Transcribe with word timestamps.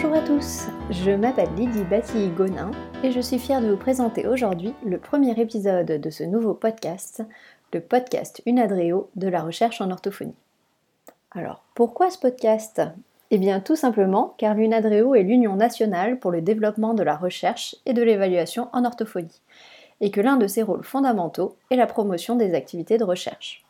Bonjour 0.00 0.16
à 0.16 0.22
tous, 0.24 0.68
je 0.90 1.10
m'appelle 1.10 1.52
Lydie 1.56 1.82
Batilly-Gonin 1.82 2.70
et 3.02 3.10
je 3.10 3.18
suis 3.18 3.40
fière 3.40 3.60
de 3.60 3.68
vous 3.68 3.76
présenter 3.76 4.28
aujourd'hui 4.28 4.72
le 4.86 4.96
premier 4.96 5.32
épisode 5.40 5.86
de 5.86 6.10
ce 6.10 6.22
nouveau 6.22 6.54
podcast, 6.54 7.24
le 7.72 7.80
podcast 7.80 8.40
Unadreo 8.46 9.10
de 9.16 9.26
la 9.26 9.42
recherche 9.42 9.80
en 9.80 9.90
orthophonie. 9.90 10.36
Alors, 11.32 11.64
pourquoi 11.74 12.12
ce 12.12 12.18
podcast? 12.20 12.80
Eh 13.32 13.38
bien, 13.38 13.58
tout 13.58 13.74
simplement 13.74 14.36
car 14.38 14.54
l'Unadreo 14.54 15.16
est 15.16 15.24
l'Union 15.24 15.56
nationale 15.56 16.20
pour 16.20 16.30
le 16.30 16.42
développement 16.42 16.94
de 16.94 17.02
la 17.02 17.16
recherche 17.16 17.74
et 17.84 17.92
de 17.92 18.02
l'évaluation 18.02 18.68
en 18.72 18.84
orthophonie, 18.84 19.42
et 20.00 20.12
que 20.12 20.20
l'un 20.20 20.36
de 20.36 20.46
ses 20.46 20.62
rôles 20.62 20.84
fondamentaux 20.84 21.56
est 21.72 21.76
la 21.76 21.88
promotion 21.88 22.36
des 22.36 22.54
activités 22.54 22.98
de 22.98 23.04
recherche. 23.04 23.64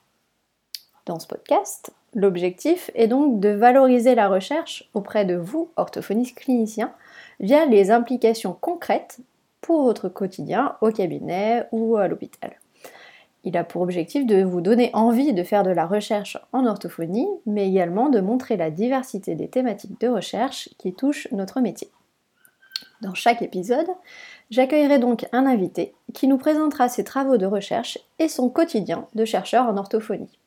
Dans 1.07 1.19
ce 1.19 1.27
podcast, 1.27 1.91
l'objectif 2.19 2.91
est 2.95 3.07
donc 3.07 3.41
de 3.41 3.49
valoriser 3.49 4.15
la 4.15 4.29
recherche 4.29 4.89
auprès 4.93 5.25
de 5.25 5.37
vous, 5.37 5.71
orthophonistes 5.77 6.37
cliniciens, 6.37 6.93
via 7.41 7.65
les 7.67 7.91
implications 7.91 8.57
concrètes 8.61 9.19
pour 9.61 9.85
votre 9.85 10.09
quotidien 10.09 10.77
au 10.81 10.91
cabinet 10.91 11.67
ou 11.73 11.97
à 11.97 12.09
l'hôpital. 12.09 12.53
Il 13.45 13.57
a 13.57 13.65
pour 13.65 13.83
objectif 13.83 14.27
de 14.27 14.43
vous 14.43 14.61
donner 14.61 14.91
envie 14.95 15.33
de 15.33 15.43
faire 15.45 15.63
de 15.63 15.71
la 15.71 15.87
recherche 15.87 16.37
en 16.53 16.67
orthophonie, 16.67 17.29
mais 17.47 17.69
également 17.69 18.09
de 18.09 18.21
montrer 18.21 18.57
la 18.57 18.71
diversité 18.71 19.37
des 19.37 19.49
thématiques 19.49 20.01
de 20.01 20.09
recherche 20.09 20.69
qui 20.79 20.93
touchent 20.93 21.29
notre 21.31 21.61
métier. 21.61 21.89
Dans 23.01 23.15
chaque 23.15 23.43
épisode, 23.43 23.89
j'accueillerai 24.51 24.99
donc 24.99 25.27
un 25.31 25.47
invité 25.47 25.95
qui 26.15 26.27
nous 26.27 26.39
présentera 26.39 26.89
ses 26.89 27.05
travaux 27.05 27.37
de 27.37 27.47
recherche 27.47 27.99
et 28.19 28.29
son 28.29 28.51
quotidien 28.51 29.07
de 29.15 29.25
chercheur 29.25 29.67
en 29.67 29.77
orthophonie. 29.77 30.39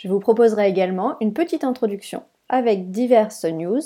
Je 0.00 0.08
vous 0.08 0.18
proposerai 0.18 0.66
également 0.66 1.16
une 1.20 1.34
petite 1.34 1.62
introduction 1.62 2.22
avec 2.48 2.90
diverses 2.90 3.44
news 3.44 3.82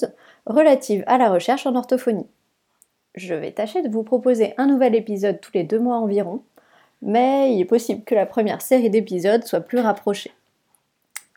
relatives 0.47 1.03
à 1.09 1.19
la 1.19 1.29
recherche 1.29 1.67
en 1.67 1.75
orthophonie. 1.75 2.29
Je 3.17 3.35
vais 3.35 3.51
tâcher 3.51 3.83
de 3.83 3.89
vous 3.89 4.05
proposer 4.05 4.55
un 4.57 4.69
nouvel 4.69 4.95
épisode 4.95 5.41
tous 5.41 5.51
les 5.55 5.65
deux 5.65 5.81
mois 5.81 5.97
environ, 5.97 6.45
mais 7.03 7.53
il 7.53 7.61
est 7.61 7.65
possible 7.65 8.05
que 8.05 8.15
la 8.15 8.27
première 8.27 8.63
série 8.63 8.91
d'épisodes 8.91 9.45
soit 9.45 9.59
plus 9.59 9.81
rapprochée. 9.81 10.31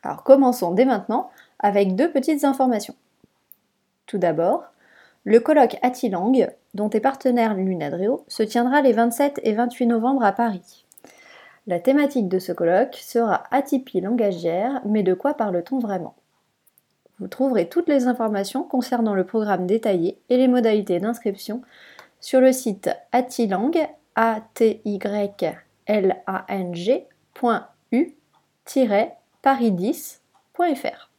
Alors 0.04 0.22
commençons 0.22 0.70
dès 0.70 0.84
maintenant 0.84 1.28
avec 1.58 1.96
deux 1.96 2.12
petites 2.12 2.44
informations. 2.44 2.94
Tout 4.06 4.18
d'abord, 4.18 4.62
le 5.24 5.40
colloque 5.40 5.76
Atilang, 5.82 6.52
dont 6.74 6.90
est 6.90 7.00
partenaire 7.00 7.54
l'UNADREO, 7.54 8.24
se 8.28 8.44
tiendra 8.44 8.80
les 8.80 8.92
27 8.92 9.40
et 9.42 9.54
28 9.54 9.86
novembre 9.86 10.24
à 10.24 10.30
Paris. 10.30 10.84
La 11.68 11.78
thématique 11.78 12.28
de 12.28 12.38
ce 12.38 12.50
colloque 12.50 12.94
sera 12.94 13.44
atypie 13.50 14.00
langagière, 14.00 14.80
mais 14.86 15.02
de 15.02 15.12
quoi 15.12 15.34
parle-t-on 15.34 15.78
vraiment? 15.78 16.14
Vous 17.18 17.28
trouverez 17.28 17.68
toutes 17.68 17.90
les 17.90 18.06
informations 18.06 18.62
concernant 18.62 19.14
le 19.14 19.26
programme 19.26 19.66
détaillé 19.66 20.18
et 20.30 20.38
les 20.38 20.48
modalités 20.48 20.98
d'inscription 20.98 21.60
sur 22.20 22.40
le 22.40 22.52
site 22.52 22.88
atilang, 23.12 23.72
a 24.16 24.40
t 24.54 24.80
y 24.86 24.98
l 25.86 26.16
a 26.26 26.44
n 26.48 26.74
paris10.fr. 29.44 31.10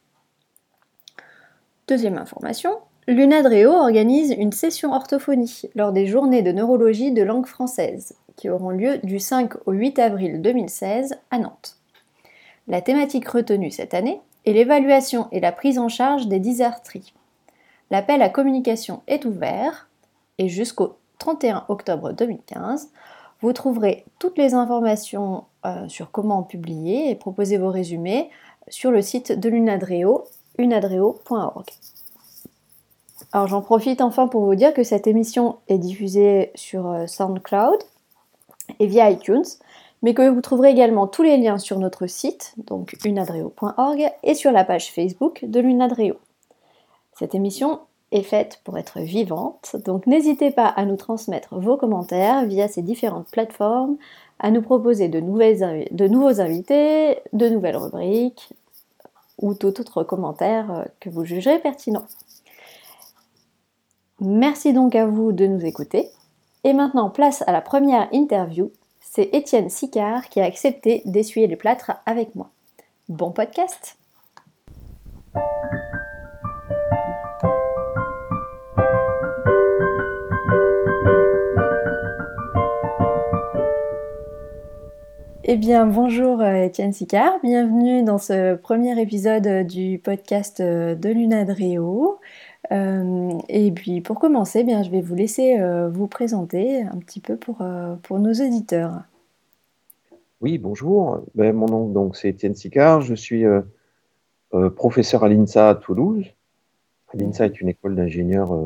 Deuxième 1.86 2.18
information, 2.18 2.78
l'UNADREO 3.06 3.70
organise 3.70 4.32
une 4.32 4.52
session 4.52 4.92
orthophonie 4.92 5.62
lors 5.76 5.92
des 5.92 6.06
journées 6.06 6.42
de 6.42 6.50
neurologie 6.50 7.12
de 7.12 7.22
langue 7.22 7.46
française 7.46 8.16
qui 8.40 8.48
auront 8.48 8.70
lieu 8.70 8.98
du 9.02 9.18
5 9.18 9.52
au 9.66 9.72
8 9.72 9.98
avril 9.98 10.40
2016 10.40 11.18
à 11.30 11.38
Nantes. 11.38 11.76
La 12.68 12.80
thématique 12.80 13.28
retenue 13.28 13.70
cette 13.70 13.92
année 13.92 14.22
est 14.46 14.54
l'évaluation 14.54 15.28
et 15.30 15.40
la 15.40 15.52
prise 15.52 15.78
en 15.78 15.90
charge 15.90 16.26
des 16.26 16.40
dysarthries. 16.40 17.12
L'appel 17.90 18.22
à 18.22 18.30
communication 18.30 19.02
est 19.08 19.26
ouvert 19.26 19.90
et 20.38 20.48
jusqu'au 20.48 20.96
31 21.18 21.66
octobre 21.68 22.12
2015, 22.12 22.90
vous 23.42 23.52
trouverez 23.52 24.06
toutes 24.18 24.38
les 24.38 24.54
informations 24.54 25.44
euh, 25.66 25.86
sur 25.88 26.10
comment 26.10 26.42
publier 26.42 27.10
et 27.10 27.16
proposer 27.16 27.58
vos 27.58 27.70
résumés 27.70 28.30
sur 28.68 28.90
le 28.90 29.02
site 29.02 29.38
de 29.38 29.50
l'Unadreo, 29.50 30.24
unadreo.org. 30.56 31.66
Alors 33.32 33.48
j'en 33.48 33.60
profite 33.60 34.00
enfin 34.00 34.28
pour 34.28 34.46
vous 34.46 34.54
dire 34.54 34.72
que 34.72 34.82
cette 34.82 35.06
émission 35.06 35.58
est 35.68 35.78
diffusée 35.78 36.52
sur 36.54 36.88
euh, 36.88 37.06
SoundCloud, 37.06 37.80
et 38.78 38.86
via 38.86 39.10
iTunes, 39.10 39.44
mais 40.02 40.14
que 40.14 40.28
vous 40.28 40.40
trouverez 40.40 40.70
également 40.70 41.06
tous 41.06 41.22
les 41.22 41.36
liens 41.36 41.58
sur 41.58 41.78
notre 41.78 42.06
site, 42.06 42.54
donc 42.56 42.96
unadreo.org, 43.04 44.10
et 44.22 44.34
sur 44.34 44.52
la 44.52 44.64
page 44.64 44.92
Facebook 44.92 45.44
de 45.44 45.60
l'Unadreo. 45.60 46.14
Cette 47.18 47.34
émission 47.34 47.80
est 48.12 48.22
faite 48.22 48.60
pour 48.64 48.78
être 48.78 49.00
vivante, 49.00 49.76
donc 49.84 50.06
n'hésitez 50.06 50.50
pas 50.50 50.66
à 50.66 50.84
nous 50.84 50.96
transmettre 50.96 51.58
vos 51.58 51.76
commentaires 51.76 52.44
via 52.46 52.66
ces 52.66 52.82
différentes 52.82 53.30
plateformes, 53.30 53.96
à 54.38 54.50
nous 54.50 54.62
proposer 54.62 55.08
de, 55.08 55.20
de 55.20 56.08
nouveaux 56.08 56.40
invités, 56.40 57.18
de 57.32 57.48
nouvelles 57.48 57.76
rubriques, 57.76 58.52
ou 59.40 59.54
tout 59.54 59.80
autre 59.80 60.02
commentaire 60.02 60.70
euh, 60.70 60.84
que 61.00 61.10
vous 61.10 61.24
jugerez 61.24 61.58
pertinent. 61.58 62.06
Merci 64.20 64.72
donc 64.72 64.94
à 64.94 65.06
vous 65.06 65.32
de 65.32 65.46
nous 65.46 65.64
écouter. 65.64 66.10
Et 66.70 66.72
maintenant, 66.72 67.10
place 67.10 67.42
à 67.48 67.52
la 67.52 67.62
première 67.62 68.06
interview. 68.12 68.70
C'est 69.00 69.30
Étienne 69.32 69.68
Sicard 69.68 70.28
qui 70.28 70.40
a 70.40 70.44
accepté 70.44 71.02
d'essuyer 71.04 71.48
les 71.48 71.56
plâtres 71.56 71.90
avec 72.06 72.36
moi. 72.36 72.48
Bon 73.08 73.32
podcast 73.32 73.96
Eh 85.42 85.56
bien, 85.56 85.86
bonjour 85.86 86.40
euh, 86.40 86.66
Étienne 86.66 86.92
Sicard, 86.92 87.32
bienvenue 87.42 88.04
dans 88.04 88.18
ce 88.18 88.54
premier 88.54 89.00
épisode 89.02 89.66
du 89.66 89.98
podcast 89.98 90.60
euh, 90.60 90.94
de 90.94 91.08
Lunadrio. 91.08 92.20
Euh, 92.72 93.38
et 93.48 93.72
puis 93.72 94.00
pour 94.00 94.18
commencer, 94.18 94.62
bien, 94.62 94.82
je 94.82 94.90
vais 94.90 95.00
vous 95.00 95.14
laisser 95.14 95.58
euh, 95.58 95.88
vous 95.88 96.06
présenter 96.06 96.82
un 96.82 96.98
petit 96.98 97.20
peu 97.20 97.36
pour, 97.36 97.62
euh, 97.62 97.96
pour 98.02 98.18
nos 98.18 98.32
auditeurs. 98.32 99.02
Oui, 100.40 100.58
bonjour. 100.58 101.24
Ben, 101.34 101.54
mon 101.54 101.66
nom 101.66 101.88
donc 101.88 102.16
c'est 102.16 102.28
Étienne 102.28 102.54
Sicard. 102.54 103.02
Je 103.02 103.14
suis 103.14 103.44
professeur 104.76 105.22
à 105.22 105.28
l'INSA 105.28 105.68
à 105.68 105.74
Toulouse. 105.74 106.24
L'INSA 107.12 107.46
est 107.46 107.60
une 107.60 107.68
école 107.68 107.94
d'ingénieurs 107.94 108.58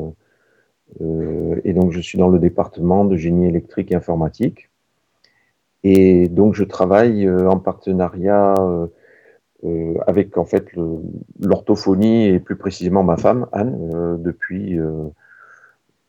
et 1.01 1.73
donc 1.73 1.91
je 1.91 1.99
suis 1.99 2.17
dans 2.17 2.29
le 2.29 2.39
département 2.39 3.03
de 3.03 3.17
génie 3.17 3.47
électrique 3.47 3.91
et 3.91 3.95
informatique. 3.95 4.69
Et 5.83 6.29
donc 6.29 6.53
je 6.53 6.63
travaille 6.63 7.29
en 7.29 7.59
partenariat 7.59 8.55
euh, 9.65 9.95
avec 10.05 10.37
en 10.37 10.45
fait 10.45 10.67
l'orthophonie 11.39 12.27
et 12.27 12.39
plus 12.39 12.55
précisément 12.55 13.03
ma 13.03 13.17
femme 13.17 13.47
Anne 13.51 13.75
euh, 13.95 14.15
depuis 14.17 14.77
euh, 14.77 15.07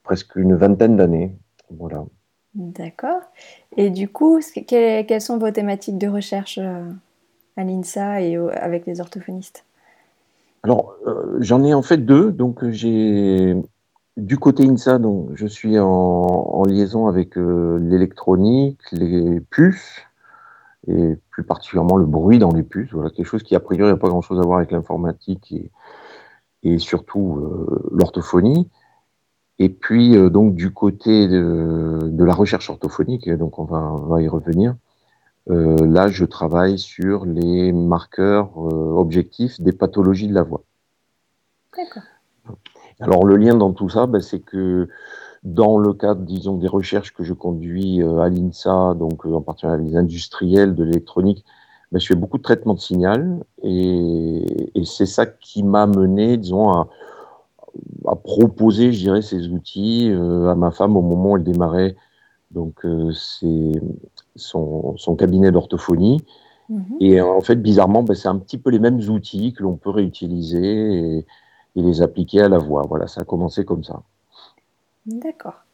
presque 0.03 0.37
une 0.37 0.55
vingtaine 0.55 0.97
d'années. 0.97 1.33
Voilà. 1.71 2.05
D'accord. 2.55 3.21
Et 3.77 3.89
du 3.91 4.09
coup, 4.09 4.41
quelles, 4.67 5.21
sont 5.21 5.39
vos 5.39 5.51
thématiques 5.51 5.97
de 5.99 6.09
recherche 6.09 6.59
à 6.59 7.65
l'INSA 7.65 8.21
et 8.23 8.37
avec 8.37 8.87
les 8.87 9.01
orthophonistes? 9.01 9.65
Alors, 10.63 10.97
j'en 11.41 11.63
ai 11.65 11.75
en 11.75 11.83
fait 11.83 11.99
deux. 11.99 12.33
Donc, 12.33 12.69
j'ai 12.71 13.57
du 14.17 14.39
côté 14.39 14.65
INSA, 14.65 14.99
donc, 14.99 15.31
je 15.35 15.47
suis 15.47 15.79
en, 15.79 15.87
en 15.87 16.65
liaison 16.65 17.09
avec 17.09 17.37
l'électronique, 17.37 18.81
les 18.93 19.41
puces, 19.41 20.01
et 20.89 21.17
plus 21.31 21.45
particulièrement 21.45 21.97
le 21.97 22.07
bruit 22.07 22.39
dans 22.39 22.53
les 22.53 22.63
puces. 22.63 22.93
Voilà, 22.93 23.11
quelque 23.11 23.27
chose 23.27 23.43
qui, 23.43 23.55
a 23.55 23.61
priori, 23.61 23.91
n'a 23.91 23.97
pas 23.97 24.09
grand-chose 24.09 24.39
à 24.39 24.43
voir 24.43 24.59
avec 24.59 24.71
l'informatique 24.71 25.53
et, 25.53 25.71
et, 26.63 26.79
surtout 26.79 27.39
euh, 27.39 27.89
l'orthophonie. 27.93 28.69
Et 29.59 29.69
puis, 29.69 30.17
euh, 30.17 30.31
donc, 30.31 30.55
du 30.55 30.73
côté 30.73 31.29
de, 31.29 32.01
de, 32.05 32.25
la 32.25 32.35
recherche 32.35 32.71
orthophonique, 32.71 33.29
donc 33.31 33.59
on 33.59 33.65
va, 33.65 33.79
on 33.79 34.07
va 34.07 34.23
y 34.23 34.29
revenir, 34.29 34.75
euh, 35.51 35.77
là, 35.87 36.09
je 36.09 36.25
travaille 36.25 36.79
sur 36.79 37.25
les 37.25 37.73
marqueurs 37.73 38.57
objectifs 38.59 39.61
des 39.61 39.73
pathologies 39.73 40.29
de 40.29 40.35
la 40.35 40.43
voix. 40.43 40.63
D'accord. 41.77 42.03
Alors, 43.01 43.25
le 43.25 43.37
lien 43.37 43.55
dans 43.55 43.73
tout 43.73 43.89
ça, 43.89 44.07
ben, 44.07 44.21
c'est 44.21 44.41
que 44.41 44.89
dans 45.47 45.79
le 45.79 45.93
cadre, 45.93 46.23
disons, 46.23 46.57
des 46.57 46.67
recherches 46.67 47.15
que 47.15 47.23
je 47.23 47.33
conduis 47.33 48.03
euh, 48.03 48.19
à 48.19 48.29
l'INSA, 48.29 48.95
donc 48.99 49.25
euh, 49.25 49.35
en 49.35 49.41
particulier 49.43 49.75
avec 49.75 49.87
les 49.87 49.97
industriels 49.97 50.75
de 50.75 50.83
l'électronique, 50.83 51.45
ben, 51.93 52.01
je 52.01 52.07
fais 52.07 52.17
beaucoup 52.17 52.39
de 52.39 52.43
traitements 52.43 52.75
de 52.75 52.81
signal 52.81 53.45
et, 53.63 54.71
et 54.75 54.85
c'est 54.85 55.07
ça 55.07 55.25
qui 55.25 55.63
m'a 55.63 55.87
mené, 55.87 56.37
disons, 56.37 56.71
à, 56.73 56.89
à, 58.09 58.17
proposer, 58.17 58.93
je 58.93 58.99
dirais, 58.99 59.23
ces 59.23 59.49
outils 59.49 60.11
euh, 60.11 60.49
à 60.49 60.57
ma 60.57 60.73
femme 60.73 60.97
au 60.97 61.03
moment 61.03 61.33
où 61.33 61.37
elle 61.37 61.45
démarrait 61.45 61.97
donc 62.53 62.87
c'est 63.13 63.73
son, 64.37 64.97
son, 64.97 65.17
cabinet 65.17 65.51
d'orthophonie. 65.51 66.25
Mmh. 66.69 66.83
Et 67.01 67.21
en 67.21 67.41
fait, 67.41 67.57
bizarrement, 67.57 68.03
ben, 68.03 68.15
c'est 68.15 68.29
un 68.29 68.39
petit 68.39 68.57
peu 68.57 68.71
les 68.71 68.79
mêmes 68.79 69.01
outils 69.11 69.53
que 69.53 69.63
l'on 69.63 69.77
peut 69.77 69.91
réutiliser. 69.91 71.19
Et, 71.19 71.27
et 71.77 71.83
les 71.83 72.03
appliquer 72.03 72.41
à 72.41 72.49
la 72.49 72.59
voix. 72.59 72.83
Voilà, 72.89 73.07
ça 73.07 73.21
a 73.21 73.25
commencé 73.25 73.65
comme 73.65 73.85
ça. 73.85 74.03
D'accord. 75.07 75.67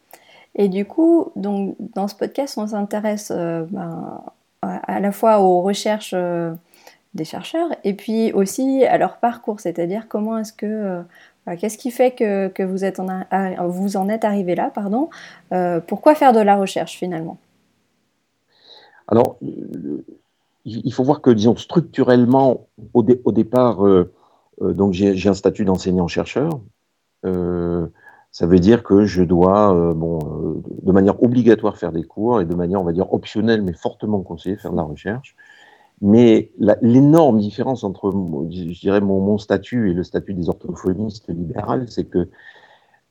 Et 0.54 0.68
du 0.68 0.84
coup, 0.84 1.32
donc, 1.36 1.76
dans 1.78 2.08
ce 2.08 2.14
podcast, 2.14 2.58
on 2.58 2.66
s'intéresse 2.66 3.32
euh, 3.34 3.64
ben, 3.70 4.22
à 4.62 5.00
la 5.00 5.12
fois 5.12 5.40
aux 5.40 5.62
recherches 5.62 6.12
euh, 6.14 6.52
des 7.14 7.24
chercheurs 7.24 7.68
et 7.84 7.94
puis 7.94 8.32
aussi 8.32 8.84
à 8.84 8.98
leur 8.98 9.16
parcours, 9.16 9.60
c'est-à-dire 9.60 10.08
comment 10.08 10.38
est-ce 10.38 10.52
que 10.52 10.66
euh, 10.66 11.02
Qu'est-ce 11.58 11.76
qui 11.76 11.90
fait 11.90 12.12
que, 12.12 12.46
que 12.46 12.62
vous, 12.62 12.84
êtes 12.84 13.00
en 13.00 13.08
vous, 13.66 13.96
en 13.96 14.08
êtes 14.08 14.24
arrivé 14.24 14.54
là 14.54 14.70
pardon 14.72 15.10
Pourquoi 15.88 16.14
faire 16.14 16.32
de 16.32 16.38
la 16.38 16.54
recherche 16.54 16.96
finalement? 16.96 17.36
Alors, 19.08 19.38
il 20.64 20.92
faut 20.92 21.02
voir 21.02 21.20
que, 21.20 21.30
disons, 21.30 21.56
structurellement, 21.56 22.68
au, 22.94 23.04
au 23.24 23.32
départ, 23.32 23.80
j'ai 24.92 25.28
un 25.28 25.34
statut 25.34 25.64
d'enseignant-chercheur. 25.64 26.60
Ça 28.32 28.46
veut 28.46 28.58
dire 28.58 28.82
que 28.82 29.04
je 29.04 29.22
dois, 29.22 29.76
euh, 29.76 29.92
bon, 29.92 30.18
euh, 30.18 30.62
de 30.82 30.90
manière 30.90 31.22
obligatoire 31.22 31.76
faire 31.76 31.92
des 31.92 32.02
cours 32.02 32.40
et 32.40 32.46
de 32.46 32.54
manière, 32.54 32.80
on 32.80 32.84
va 32.84 32.92
dire, 32.92 33.12
optionnelle, 33.12 33.60
mais 33.60 33.74
fortement 33.74 34.22
conseillée, 34.22 34.56
faire 34.56 34.72
de 34.72 34.78
la 34.78 34.82
recherche. 34.82 35.36
Mais 36.00 36.50
l'énorme 36.80 37.38
différence 37.38 37.84
entre, 37.84 38.10
je 38.50 38.80
dirais, 38.80 39.02
mon, 39.02 39.20
mon, 39.20 39.36
statut 39.36 39.90
et 39.90 39.94
le 39.94 40.02
statut 40.02 40.32
des 40.32 40.48
orthophonistes 40.48 41.28
libérales, 41.28 41.84
c'est 41.88 42.04
que 42.04 42.28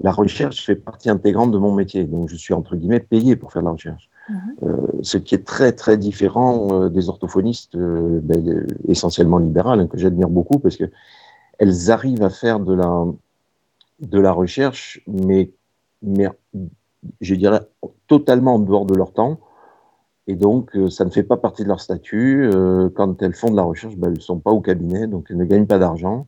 la 0.02 0.12
recherche 0.12 0.66
fait 0.66 0.76
partie 0.76 1.12
intégrante 1.12 1.52
de 1.52 1.60
mon 1.60 1.72
métier. 1.72 2.04
Donc, 2.06 2.28
je 2.28 2.36
suis, 2.36 2.56
entre 2.56 2.76
guillemets, 2.76 3.00
payé 3.00 3.36
pour 3.36 3.54
faire 3.54 3.62
de 3.62 3.68
la 3.68 3.74
recherche. 3.74 4.10
Mmh. 4.28 4.36
Euh, 4.64 4.78
ce 5.04 5.18
qui 5.20 5.36
est 5.36 5.46
très, 5.46 5.72
très 5.72 5.98
différent 5.98 6.90
des 6.90 7.10
orthophonistes 7.10 7.78
ben, 7.78 8.66
essentiellement 8.88 9.38
libérales, 9.38 9.82
hein, 9.82 9.88
que 9.88 10.00
j'admire 10.00 10.30
beaucoup 10.30 10.58
parce 10.58 10.78
que 10.78 10.86
elles 11.60 11.92
arrivent 11.92 12.24
à 12.24 12.32
faire 12.32 12.60
de 12.60 12.74
la, 12.74 13.06
de 14.02 14.20
la 14.20 14.32
recherche, 14.32 15.02
mais, 15.08 15.52
mais 16.02 16.28
je 17.22 17.36
dirais 17.36 17.62
totalement 18.08 18.56
en 18.56 18.60
dehors 18.60 18.86
de 18.86 18.96
leur 18.96 19.14
temps. 19.14 19.40
Et 20.28 20.36
donc, 20.36 20.76
euh, 20.76 20.90
ça 20.90 21.06
ne 21.06 21.10
fait 21.10 21.24
pas 21.24 21.38
partie 21.38 21.64
de 21.64 21.68
leur 21.68 21.82
statut. 21.82 22.50
Euh, 22.54 22.90
quand 22.94 23.22
elles 23.22 23.34
font 23.34 23.50
de 23.50 23.56
la 23.56 23.64
recherche, 23.64 23.96
ben, 23.96 24.08
elles 24.08 24.18
ne 24.18 24.20
sont 24.20 24.40
pas 24.40 24.52
au 24.52 24.62
cabinet, 24.62 25.08
donc 25.08 25.28
elles 25.30 25.38
ne 25.38 25.46
gagnent 25.46 25.66
pas 25.66 25.80
d'argent. 25.80 26.28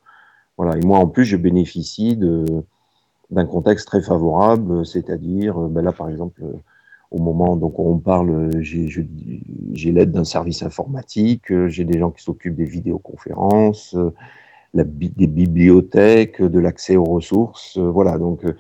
Voilà. 0.58 0.78
Et 0.78 0.82
moi, 0.82 1.00
en 1.00 1.08
plus, 1.08 1.26
je 1.26 1.38
bénéficie 1.38 2.18
d'un 2.18 3.46
contexte 3.46 3.88
très 3.88 4.02
favorable, 4.02 4.86
c'est-à-dire, 4.86 5.58
ben 5.58 5.84
là, 5.84 5.92
par 5.92 6.10
exemple, 6.10 6.44
au 7.10 7.20
moment 7.20 7.56
donc 7.56 7.80
on 7.80 7.98
parle, 8.00 8.50
j'ai 8.62 9.92
l'aide 9.92 10.12
d'un 10.12 10.24
service 10.24 10.64
informatique, 10.64 11.52
j'ai 11.68 11.86
des 11.86 12.00
gens 12.00 12.12
qui 12.12 12.24
s'occupent 12.24 12.56
des 12.56 12.66
vidéoconférences, 12.66 13.96
des 14.74 15.28
bibliothèques, 15.28 16.42
de 16.42 16.60
l'accès 16.60 16.96
aux 16.96 17.04
ressources. 17.04 17.78
Euh, 17.78 17.90
voilà, 17.90 18.18
donc 18.18 18.44
euh, 18.46 18.56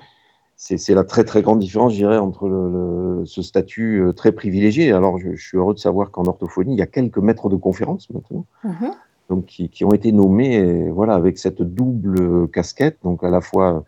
c'est 0.55 0.93
la 0.93 1.03
très 1.03 1.23
très 1.23 1.41
grande 1.41 1.59
différence, 1.59 1.93
je 1.93 1.97
dirais, 1.97 2.17
entre 2.17 2.47
le, 2.47 3.23
ce 3.25 3.41
statut 3.41 4.01
euh, 4.01 4.13
très 4.13 4.31
privilégié. 4.31 4.91
Alors, 4.91 5.17
je, 5.17 5.35
suis 5.35 5.57
heureux 5.57 5.73
de 5.73 5.79
savoir 5.79 6.11
qu'en 6.11 6.25
orthophonie, 6.25 6.73
il 6.73 6.79
y 6.79 6.83
a 6.83 6.87
quelques 6.87 7.17
maîtres 7.17 7.49
de 7.49 7.55
conférences 7.55 8.09
maintenant, 8.11 8.45
mhm. 8.63 8.91
donc 9.29 9.45
qui, 9.45 9.69
qui, 9.69 9.83
ont 9.85 9.91
été 9.91 10.11
nommés, 10.11 10.89
voilà, 10.89 11.15
avec 11.15 11.37
cette 11.37 11.61
double 11.61 12.47
casquette, 12.49 12.97
donc 13.03 13.23
à 13.23 13.29
la 13.29 13.41
fois 13.41 13.83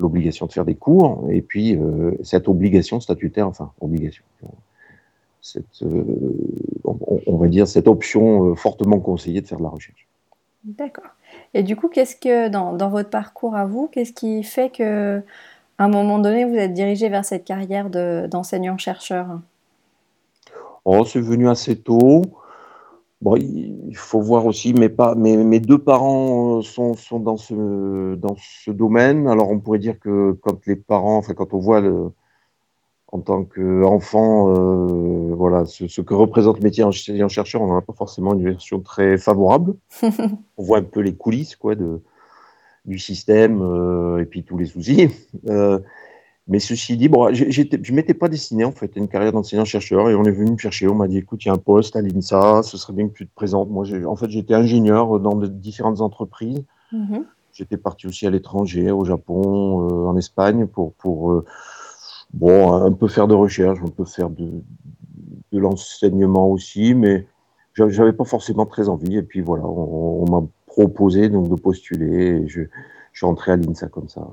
l'obligation 0.00 0.46
de 0.46 0.52
faire 0.52 0.64
des 0.64 0.76
cours 0.76 1.26
et 1.28 1.42
puis 1.42 1.76
cette 2.22 2.46
obligation 2.48 3.00
statutaire, 3.00 3.48
enfin 3.48 3.72
obligation, 3.80 4.22
cette, 5.40 5.82
on, 6.84 6.98
on, 7.26 7.36
va 7.36 7.48
dire 7.48 7.66
cette 7.66 7.88
option 7.88 8.54
fortement 8.54 9.00
conseillée 9.00 9.40
de 9.40 9.46
faire 9.48 9.58
de 9.58 9.64
la 9.64 9.70
recherche. 9.70 10.08
D'accord. 10.64 11.10
Et 11.54 11.62
du 11.62 11.76
coup, 11.76 11.88
qu'est-ce 11.88 12.16
que 12.16 12.48
dans, 12.48 12.76
votre 12.88 13.10
parcours 13.10 13.56
à 13.56 13.64
vous, 13.64 13.88
qu'est-ce 13.88 14.12
qui 14.12 14.42
fait 14.42 14.70
que 14.70 15.22
à 15.78 15.84
un 15.84 15.88
moment 15.88 16.18
donné, 16.18 16.44
vous 16.44 16.56
êtes 16.56 16.74
dirigé 16.74 17.08
vers 17.08 17.24
cette 17.24 17.44
carrière 17.44 17.88
d'enseignant-chercheur? 18.28 19.40
Oh, 20.84 21.04
c'est 21.04 21.20
venu 21.20 21.48
assez 21.48 21.76
tôt. 21.76 22.22
Bon, 23.20 23.36
il 23.36 23.96
faut 23.96 24.20
voir 24.20 24.46
aussi, 24.46 24.74
mes, 24.74 24.88
pas, 24.88 25.14
mes, 25.16 25.36
mes 25.36 25.60
deux 25.60 25.78
parents 25.78 26.58
euh, 26.58 26.62
sont, 26.62 26.94
sont, 26.94 27.18
dans, 27.18 27.36
ce, 27.36 28.14
dans 28.14 28.36
ce 28.38 28.70
domaine. 28.70 29.26
Alors, 29.26 29.50
on 29.50 29.58
pourrait 29.58 29.80
dire 29.80 29.98
que 29.98 30.32
quand 30.40 30.64
les 30.66 30.76
parents, 30.76 31.16
enfin, 31.18 31.34
quand 31.34 31.52
on 31.52 31.58
voit 31.58 31.80
le, 31.80 32.12
en 33.10 33.20
tant 33.20 33.44
qu'enfant, 33.44 34.50
euh, 34.50 35.34
voilà, 35.34 35.64
ce, 35.64 36.00
que 36.00 36.14
représente 36.14 36.58
le 36.58 36.64
métier 36.64 36.84
enseignant-chercheur, 36.84 37.62
on 37.62 37.68
n'en 37.68 37.78
a 37.78 37.82
pas 37.82 37.94
forcément 37.94 38.34
une 38.34 38.44
version 38.44 38.80
très 38.80 39.16
favorable. 39.16 39.74
on 40.02 40.62
voit 40.62 40.78
un 40.78 40.82
peu 40.82 41.00
les 41.00 41.14
coulisses 41.14 41.56
quoi, 41.56 41.74
de, 41.74 42.02
du 42.84 42.98
système 42.98 43.62
euh, 43.62 44.20
et 44.20 44.26
puis 44.26 44.44
tous 44.44 44.58
les 44.58 44.66
soucis. 44.66 45.08
Euh, 45.48 45.78
mais 46.48 46.58
ceci 46.58 46.98
dit, 46.98 47.08
bon, 47.08 47.32
je 47.32 47.44
ne 47.44 47.94
m'étais 47.94 48.14
pas 48.14 48.28
destiné 48.28 48.64
en 48.64 48.72
fait 48.72 48.94
à 48.96 49.00
une 49.00 49.08
carrière 49.08 49.32
d'enseignant-chercheur 49.32 50.10
et 50.10 50.14
on 50.14 50.24
est 50.24 50.30
venu 50.30 50.52
me 50.52 50.58
chercher. 50.58 50.86
On 50.88 50.94
m'a 50.94 51.08
dit 51.08 51.18
écoute, 51.18 51.44
il 51.44 51.48
y 51.48 51.50
a 51.50 51.54
un 51.54 51.58
poste 51.58 51.96
à 51.96 52.02
l'INSA, 52.02 52.62
ce 52.62 52.76
serait 52.76 52.92
bien 52.92 53.08
que 53.08 53.14
tu 53.14 53.26
te 53.26 53.34
présentes. 53.34 53.70
Moi, 53.70 53.86
en 54.06 54.16
fait, 54.16 54.30
j'étais 54.30 54.54
ingénieur 54.54 55.18
dans 55.20 55.34
de 55.34 55.46
différentes 55.46 56.02
entreprises. 56.02 56.64
Mm-hmm. 56.92 57.24
J'étais 57.52 57.76
parti 57.76 58.06
aussi 58.06 58.26
à 58.26 58.30
l'étranger, 58.30 58.90
au 58.90 59.04
Japon, 59.04 60.08
en 60.08 60.16
Espagne, 60.16 60.66
pour, 60.66 60.92
pour 60.94 61.42
bon, 62.32 62.72
un 62.72 62.92
peu 62.92 63.08
faire 63.08 63.28
de 63.28 63.34
recherche, 63.34 63.78
un 63.82 63.90
peu 63.90 64.04
faire 64.04 64.30
de, 64.30 64.62
l'enseignement 65.52 66.50
aussi, 66.50 66.94
mais 66.94 67.26
j'avais 67.74 68.12
pas 68.12 68.24
forcément 68.24 68.66
très 68.66 68.88
envie. 68.88 69.16
Et 69.16 69.22
puis 69.22 69.40
voilà, 69.40 69.64
on, 69.64 70.26
m'a 70.30 70.46
proposé 70.66 71.28
donc 71.28 71.48
de 71.48 71.54
postuler 71.54 72.42
et 72.42 72.48
je, 72.48 72.62
je 73.12 73.18
suis 73.18 73.26
entré 73.26 73.52
à 73.52 73.56
l'INSA 73.56 73.88
comme 73.88 74.08
ça. 74.08 74.28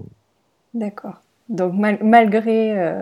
D'accord. 0.73 1.21
Donc 1.49 1.73
malgré 1.73 2.77
euh, 2.77 3.01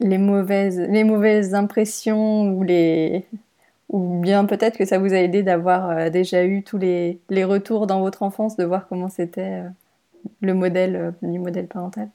les, 0.00 0.18
mauvaises, 0.18 0.80
les 0.80 1.04
mauvaises 1.04 1.54
impressions 1.54 2.52
ou 2.52 2.62
les 2.62 3.26
ou 3.90 4.20
bien 4.20 4.44
peut-être 4.44 4.78
que 4.78 4.84
ça 4.84 4.98
vous 4.98 5.12
a 5.12 5.16
aidé 5.16 5.42
d'avoir 5.42 5.90
euh, 5.90 6.10
déjà 6.10 6.44
eu 6.44 6.62
tous 6.62 6.78
les, 6.78 7.20
les, 7.28 7.44
retours 7.44 7.88
dans 7.88 8.00
votre 8.00 8.22
enfance, 8.22 8.56
de 8.56 8.64
voir 8.64 8.86
comment 8.88 9.08
c'était 9.08 9.64
euh, 9.64 9.68
le 10.42 10.54
modèle, 10.54 11.12
du 11.22 11.40
modèle 11.40 11.66
parental. 11.66 12.08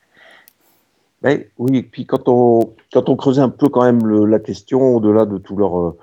Ben, 1.26 1.44
oui, 1.58 1.78
et 1.78 1.82
puis 1.82 2.06
quand 2.06 2.30
on, 2.30 2.76
quand 2.94 3.10
on 3.10 3.16
creusait 3.16 3.42
un 3.42 3.50
peu 3.50 3.68
quand 3.68 3.82
même 3.82 4.26
la 4.26 4.38
question, 4.38 4.96
au-delà 4.96 5.26
de 5.26 5.40
tout 5.40 5.56
leur, 5.56 5.80
euh, 5.80 5.98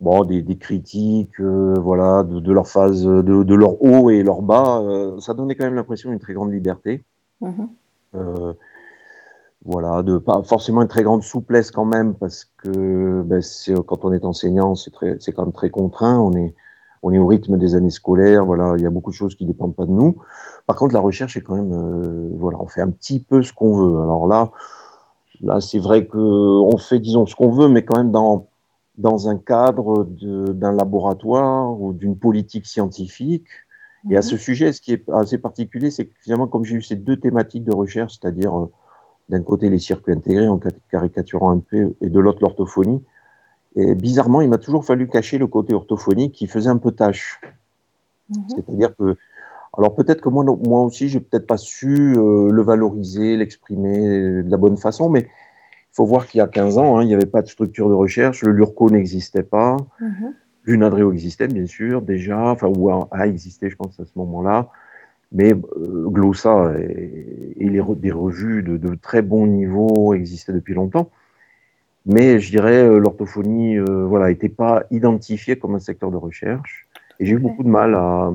bon, 0.00 0.24
des, 0.24 0.42
des 0.42 0.58
critiques, 0.58 1.38
euh, 1.38 1.76
voilà, 1.78 2.24
de, 2.24 2.40
de, 2.40 2.52
leur 2.52 2.66
phase, 2.66 3.04
de, 3.04 3.22
de, 3.22 3.54
leur 3.54 3.80
haut 3.80 4.10
et 4.10 4.24
leur 4.24 4.42
bas, 4.42 4.80
euh, 4.80 5.20
ça 5.20 5.34
donnait 5.34 5.54
quand 5.54 5.66
même 5.66 5.76
l'impression 5.76 6.10
d'une 6.10 6.18
très 6.18 6.34
grande 6.34 6.52
liberté. 6.52 7.04
Mm-hmm. 7.40 8.54
voilà, 9.64 10.02
de 10.02 10.18
pas 10.18 10.42
forcément 10.42 10.82
une 10.82 10.88
très 10.88 11.04
grande 11.04 11.22
souplesse 11.22 11.70
quand 11.70 11.84
même, 11.84 12.16
parce 12.16 12.50
que 12.56 13.22
ben, 13.22 13.40
quand 13.86 14.04
on 14.04 14.12
est 14.12 14.24
enseignant, 14.24 14.74
c'est 14.74 14.90
quand 15.32 15.44
même 15.44 15.52
très 15.52 15.70
contraint. 15.70 16.18
On 16.18 16.32
est, 16.32 16.56
on 17.02 17.12
est 17.12 17.18
au 17.18 17.26
rythme 17.26 17.56
des 17.56 17.74
années 17.74 17.90
scolaires, 17.90 18.44
voilà, 18.44 18.74
il 18.76 18.82
y 18.82 18.86
a 18.86 18.90
beaucoup 18.90 19.10
de 19.10 19.16
choses 19.16 19.34
qui 19.34 19.44
ne 19.44 19.48
dépendent 19.52 19.74
pas 19.74 19.86
de 19.86 19.90
nous. 19.90 20.16
Par 20.66 20.76
contre, 20.76 20.94
la 20.94 21.00
recherche 21.00 21.36
est 21.36 21.40
quand 21.40 21.56
même, 21.56 21.72
euh, 21.72 22.28
voilà, 22.38 22.58
on 22.60 22.66
fait 22.66 22.82
un 22.82 22.90
petit 22.90 23.20
peu 23.20 23.42
ce 23.42 23.52
qu'on 23.52 23.74
veut. 23.74 24.00
Alors 24.02 24.26
là, 24.26 24.50
là, 25.40 25.60
c'est 25.60 25.78
vrai 25.78 26.06
qu'on 26.06 26.76
fait, 26.78 26.98
disons, 26.98 27.26
ce 27.26 27.34
qu'on 27.34 27.50
veut, 27.50 27.68
mais 27.68 27.84
quand 27.84 27.96
même 27.96 28.10
dans, 28.10 28.48
dans 28.98 29.28
un 29.28 29.38
cadre 29.38 30.04
d'un 30.04 30.72
laboratoire 30.72 31.80
ou 31.80 31.92
d'une 31.92 32.16
politique 32.16 32.66
scientifique. 32.66 33.46
Et 34.10 34.16
à 34.16 34.22
ce 34.22 34.34
mhm. 34.34 34.40
sujet, 34.40 34.72
ce 34.72 34.80
qui 34.80 34.92
est 34.92 35.08
assez 35.10 35.38
particulier, 35.38 35.90
c'est 35.90 36.06
que 36.06 36.12
finalement, 36.22 36.46
comme 36.46 36.64
j'ai 36.64 36.76
eu 36.76 36.82
ces 36.82 36.96
deux 36.96 37.18
thématiques 37.18 37.64
de 37.64 37.74
recherche, 37.74 38.18
c'est-à-dire 38.20 38.56
euh, 38.58 38.70
d'un 39.28 39.42
côté 39.42 39.70
les 39.70 39.78
circuits 39.78 40.12
intégrés 40.12 40.48
en 40.48 40.60
caricaturant 40.90 41.50
un 41.50 41.58
peu, 41.58 41.94
et 42.00 42.08
de 42.08 42.20
l'autre 42.20 42.40
l'orthophonie, 42.42 43.02
et 43.76 43.94
bizarrement, 43.94 44.40
il 44.40 44.48
m'a 44.48 44.58
toujours 44.58 44.84
fallu 44.84 45.08
cacher 45.08 45.38
le 45.38 45.46
côté 45.46 45.74
orthophonique 45.74 46.34
qui 46.34 46.46
faisait 46.46 46.70
un 46.70 46.78
peu 46.78 46.90
tâche. 46.90 47.40
Mhm. 48.30 48.44
C'est-à-dire 48.48 48.96
que, 48.96 49.16
alors 49.76 49.94
peut-être 49.94 50.20
que 50.20 50.28
moi, 50.28 50.44
moi 50.44 50.82
aussi, 50.82 51.08
j'ai 51.08 51.20
peut-être 51.20 51.46
pas 51.46 51.56
su 51.56 52.14
euh, 52.16 52.50
le 52.50 52.62
valoriser, 52.62 53.36
l'exprimer 53.36 54.42
de 54.42 54.50
la 54.50 54.56
bonne 54.56 54.76
façon, 54.76 55.08
mais 55.08 55.20
il 55.20 55.94
faut 55.94 56.04
voir 56.04 56.26
qu'il 56.26 56.38
y 56.38 56.40
a 56.40 56.48
15 56.48 56.78
ans, 56.78 56.98
hein, 56.98 57.02
il 57.02 57.06
n'y 57.06 57.14
avait 57.14 57.26
pas 57.26 57.42
de 57.42 57.48
structure 57.48 57.88
de 57.88 57.94
recherche, 57.94 58.42
le 58.42 58.52
LURCO 58.52 58.90
n'existait 58.90 59.42
pas, 59.42 59.76
mmh. 60.00 60.26
l'UNADREO 60.64 61.12
existait 61.12 61.48
bien 61.48 61.66
sûr 61.66 62.02
déjà, 62.02 62.50
enfin 62.50 62.68
ou 62.68 62.90
a, 62.90 63.26
existé, 63.26 63.70
je 63.70 63.76
pense 63.76 63.98
à 64.00 64.04
ce 64.04 64.12
moment-là, 64.16 64.68
mais 65.32 65.52
euh, 65.52 66.06
Glossa 66.08 66.72
et, 66.78 67.68
les, 67.68 67.82
des 67.96 68.12
revues 68.12 68.62
de, 68.62 68.76
de, 68.76 68.94
très 68.96 69.22
bon 69.22 69.46
niveau 69.46 70.14
existaient 70.14 70.52
depuis 70.52 70.74
longtemps 70.74 71.10
mais 72.06 72.40
je 72.40 72.50
dirais 72.50 72.82
euh, 72.82 72.98
l'orthophonie 72.98 73.76
euh, 73.76 74.04
voilà 74.06 74.28
n'était 74.28 74.48
pas 74.48 74.84
identifiée 74.90 75.58
comme 75.58 75.74
un 75.74 75.80
secteur 75.80 76.10
de 76.10 76.16
recherche. 76.16 76.86
Et 77.18 77.26
j'ai 77.26 77.34
eu 77.34 77.38
beaucoup 77.38 77.62
de 77.62 77.68
mal 77.68 77.94
à, 77.94 78.34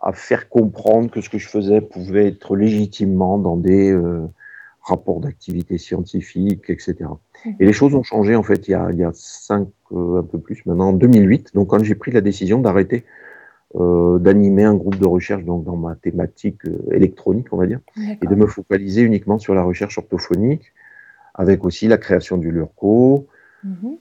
à, 0.00 0.12
faire 0.12 0.48
comprendre 0.48 1.10
que 1.10 1.20
ce 1.20 1.28
que 1.28 1.36
je 1.36 1.48
faisais 1.48 1.82
pouvait 1.82 2.28
être 2.28 2.56
légitimement 2.56 3.38
dans 3.38 3.56
des 3.56 3.92
euh, 3.92 4.26
rapports 4.80 5.20
d'activité 5.20 5.76
scientifique, 5.76 6.70
etc. 6.70 6.96
Et 7.58 7.66
les 7.66 7.74
choses 7.74 7.94
ont 7.94 8.02
changé 8.02 8.36
en 8.36 8.42
fait 8.42 8.68
il 8.68 8.70
y 8.70 8.74
a, 8.74 8.90
il 8.90 8.96
y 8.96 9.04
a 9.04 9.10
cinq, 9.12 9.68
un 9.94 10.22
peu 10.22 10.38
plus 10.38 10.64
maintenant, 10.64 10.88
en 10.88 10.92
2008, 10.94 11.54
donc 11.54 11.68
quand 11.68 11.84
j'ai 11.84 11.94
pris 11.94 12.10
la 12.10 12.22
décision 12.22 12.60
d'arrêter 12.60 13.04
d'animer 13.74 14.64
un 14.64 14.74
groupe 14.74 14.98
de 14.98 15.06
recherche 15.06 15.44
donc, 15.44 15.62
dans 15.62 15.76
ma 15.76 15.94
thématique 15.94 16.62
électronique, 16.90 17.46
on 17.52 17.56
va 17.56 17.66
dire, 17.66 17.78
et 18.20 18.26
de 18.26 18.34
me 18.34 18.46
focaliser 18.46 19.02
uniquement 19.02 19.38
sur 19.38 19.54
la 19.54 19.62
recherche 19.62 19.96
orthophonique, 19.96 20.72
avec 21.34 21.64
aussi 21.64 21.88
la 21.88 21.98
création 21.98 22.36
du 22.36 22.50
LURCO. 22.50 23.26
Mhm. 23.64 23.96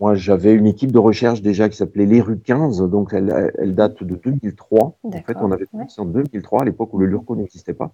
Moi, 0.00 0.14
j'avais 0.16 0.54
une 0.54 0.66
équipe 0.66 0.90
de 0.90 0.98
recherche 0.98 1.40
déjà 1.40 1.68
qui 1.68 1.76
s'appelait 1.76 2.06
l'ERU 2.06 2.38
15, 2.38 2.82
donc 2.90 3.12
elle, 3.12 3.52
elle, 3.58 3.74
date 3.74 4.02
de 4.02 4.16
2003. 4.16 4.96
En 5.02 5.10
fait, 5.12 5.36
on 5.40 5.52
avait 5.52 5.66
commencé 5.66 6.00
en 6.00 6.04
2003, 6.04 6.62
à 6.62 6.64
l'époque 6.64 6.92
où 6.92 6.98
le 6.98 7.06
LURCO 7.06 7.36
n'existait 7.36 7.74
pas. 7.74 7.92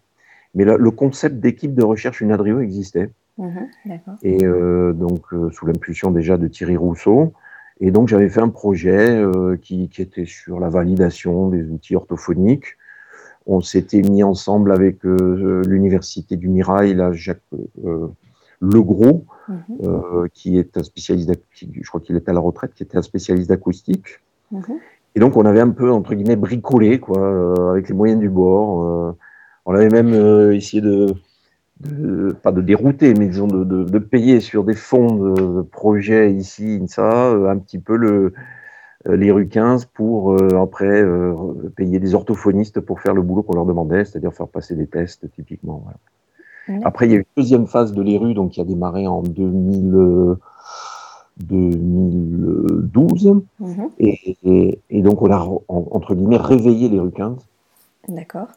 Mais 0.54 0.64
le 0.64 0.90
concept 0.90 1.36
d'équipe 1.36 1.74
de 1.74 1.84
recherche 1.84 2.20
Unadrio 2.20 2.60
existait. 2.60 3.10
Mhm, 3.38 3.68
et 4.22 4.44
euh, 4.44 4.92
donc, 4.92 5.32
euh, 5.32 5.50
sous 5.50 5.66
l'impulsion 5.66 6.10
déjà 6.10 6.36
de 6.36 6.46
Thierry 6.46 6.76
Rousseau. 6.76 7.32
Et 7.80 7.90
donc, 7.90 8.08
j'avais 8.08 8.28
fait 8.28 8.42
un 8.42 8.50
projet 8.50 9.10
euh, 9.10 9.56
qui, 9.56 9.88
qui, 9.88 10.02
était 10.02 10.26
sur 10.26 10.60
la 10.60 10.68
validation 10.68 11.48
des 11.48 11.62
outils 11.62 11.96
orthophoniques. 11.96 12.76
On 13.46 13.62
s'était 13.62 14.02
mis 14.02 14.22
ensemble 14.22 14.70
avec 14.70 14.98
l'université 15.02 16.36
du 16.36 16.48
Mirail, 16.48 16.94
là, 16.94 17.12
Jacques 17.12 17.40
Legros, 18.60 19.24
mhm. 19.48 20.28
qui 20.32 20.58
est 20.58 20.76
un 20.76 20.82
spécialiste, 20.82 21.32
je 21.52 21.88
crois 21.88 22.00
qu'il 22.00 22.16
est 22.16 22.28
à 22.28 22.32
la 22.32 22.40
retraite, 22.40 22.74
qui 22.74 22.82
était 22.82 22.98
un 22.98 23.02
spécialiste 23.02 23.48
d'acoustique. 23.48 24.20
Mhm. 24.50 24.78
Et 25.14 25.20
donc, 25.20 25.36
on 25.36 25.44
avait 25.44 25.60
un 25.60 25.70
peu, 25.70 25.90
entre 25.90 26.14
guillemets, 26.14 26.36
bricolé, 26.36 27.00
quoi, 27.00 27.70
avec 27.70 27.88
les 27.88 27.94
moyens 27.94 28.20
du 28.20 28.28
bord. 28.28 29.16
On 29.66 29.74
avait 29.74 29.88
même 29.88 30.14
euh, 30.14 30.54
essayé 30.54 30.82
de, 30.82 31.14
pas 32.42 32.52
de 32.52 32.60
dérouter, 32.60 33.14
mais 33.14 33.28
disons 33.28 33.46
de, 33.46 33.98
payer 33.98 34.40
sur 34.40 34.64
des 34.64 34.74
fonds 34.74 35.14
de, 35.14 35.62
projet 35.62 36.32
ici, 36.32 36.80
INSA, 36.82 37.28
euh, 37.28 37.48
un 37.48 37.58
petit 37.58 37.78
peu 37.78 37.96
le, 37.96 38.32
euh, 39.06 39.16
les 39.16 39.30
rues 39.30 39.48
15 39.48 39.86
pour 39.86 40.36
après 40.60 41.04
payer 41.76 41.98
des 42.00 42.14
orthophonistes 42.14 42.80
pour 42.80 43.00
faire 43.00 43.14
le 43.14 43.22
boulot 43.22 43.42
qu'on 43.42 43.54
leur 43.54 43.66
demandait, 43.66 44.04
c'est-à-dire 44.04 44.32
faire 44.32 44.48
passer 44.48 44.74
des 44.74 44.86
tests 44.86 45.30
typiquement. 45.30 45.84
Après, 46.84 47.06
il 47.06 47.10
y 47.10 47.14
a 47.14 47.16
eu 47.18 47.20
une 47.20 47.42
deuxième 47.42 47.66
phase 47.66 47.92
de 47.92 48.02
l'ERU, 48.02 48.34
donc 48.34 48.52
qui 48.52 48.60
a 48.60 48.64
démarré 48.64 49.06
en 49.06 49.22
2000, 49.22 50.36
2012. 51.38 53.34
Mhm. 53.58 53.90
et, 53.98 55.02
donc, 55.02 55.22
on 55.22 55.30
a, 55.32 55.46
entre 55.68 56.14
guillemets, 56.14 56.36
réveillé 56.36 56.88
les 56.88 57.00
rues 57.00 57.10
15. 57.10 57.36
D'accord. 58.08 58.48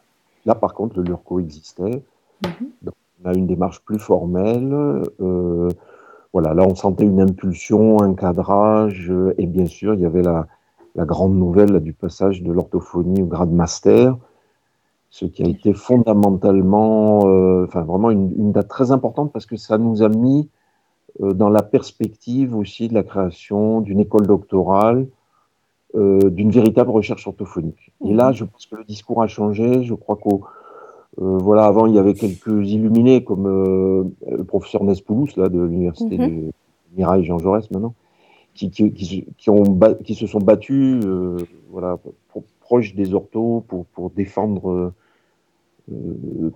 Là, 0.45 0.55
par 0.55 0.73
contre, 0.73 0.97
le 0.97 1.03
LURCO 1.03 1.39
existait. 1.39 2.03
Mhm. 2.43 2.91
on 3.23 3.29
a 3.29 3.33
une 3.33 3.47
démarche 3.47 3.81
plus 3.81 3.99
formelle. 3.99 4.73
Euh, 5.21 5.69
voilà, 6.33 6.53
là, 6.53 6.63
on 6.67 6.75
sentait 6.75 7.05
une 7.05 7.21
impulsion, 7.21 8.01
un 8.01 8.15
cadrage, 8.15 9.09
euh, 9.09 9.35
et 9.37 9.45
bien 9.45 9.67
sûr, 9.67 9.93
il 9.93 10.01
y 10.01 10.05
avait 10.05 10.23
la, 10.23 10.47
grande 10.95 11.35
nouvelle 11.35 11.79
du 11.79 11.93
passage 11.93 12.43
de 12.43 12.51
l'orthophonie 12.51 13.21
au 13.21 13.25
grade 13.25 13.51
master, 13.51 14.15
ce 15.13 15.25
qui 15.25 15.43
a 15.43 15.47
été 15.47 15.73
fondamentalement, 15.73 17.27
euh, 17.27 17.65
enfin 17.67 17.81
vraiment 17.83 18.09
une, 18.09 18.51
date 18.51 18.67
très 18.67 18.91
importante 18.91 19.31
parce 19.31 19.45
que 19.45 19.57
ça 19.57 19.77
nous 19.77 20.01
a 20.01 20.09
mis 20.09 20.49
dans 21.19 21.49
la 21.49 21.61
perspective 21.61 22.55
aussi 22.55 22.87
de 22.87 22.95
la 22.95 23.03
création 23.03 23.81
d'une 23.81 23.99
école 23.99 24.25
doctorale 24.25 25.05
euh, 25.95 26.31
d'une 26.31 26.49
véritable 26.49 26.89
recherche 26.89 27.27
orthophonique. 27.27 27.91
Et 28.03 28.15
là, 28.15 28.29
mhm. 28.29 28.33
je 28.33 28.43
pense 28.45 28.65
que 28.65 28.75
le 28.75 28.83
discours 28.83 29.21
a 29.21 29.27
changé. 29.27 29.83
Je 29.83 29.93
crois 29.93 30.15
qu'au 30.15 30.41
euh, 31.21 31.37
voilà, 31.37 31.65
avant, 31.65 31.85
il 31.85 31.93
y 31.93 31.99
avait 31.99 32.15
quelques 32.15 32.67
illuminés 32.67 33.23
comme 33.23 33.45
euh, 33.45 34.03
le 34.27 34.43
professeur 34.43 34.83
Nespoulos 34.83 35.27
là, 35.37 35.49
de 35.49 35.61
l'université 35.61 36.17
mhm. 36.17 36.47
de 36.47 36.51
Mirail 36.97 37.23
Jean 37.23 37.37
Jaurès 37.37 37.69
maintenant, 37.69 37.93
qui, 38.55 38.71
qui, 38.71 38.91
qui, 39.37 39.49
ont 39.51 39.79
qui 40.03 40.15
se 40.15 40.25
sont 40.25 40.39
battus 40.39 41.05
voilà, 41.69 41.99
proches 42.59 42.95
des 42.95 43.13
orthos 43.13 43.63
pour, 43.67 43.85
pour 43.85 44.09
défendre 44.09 44.93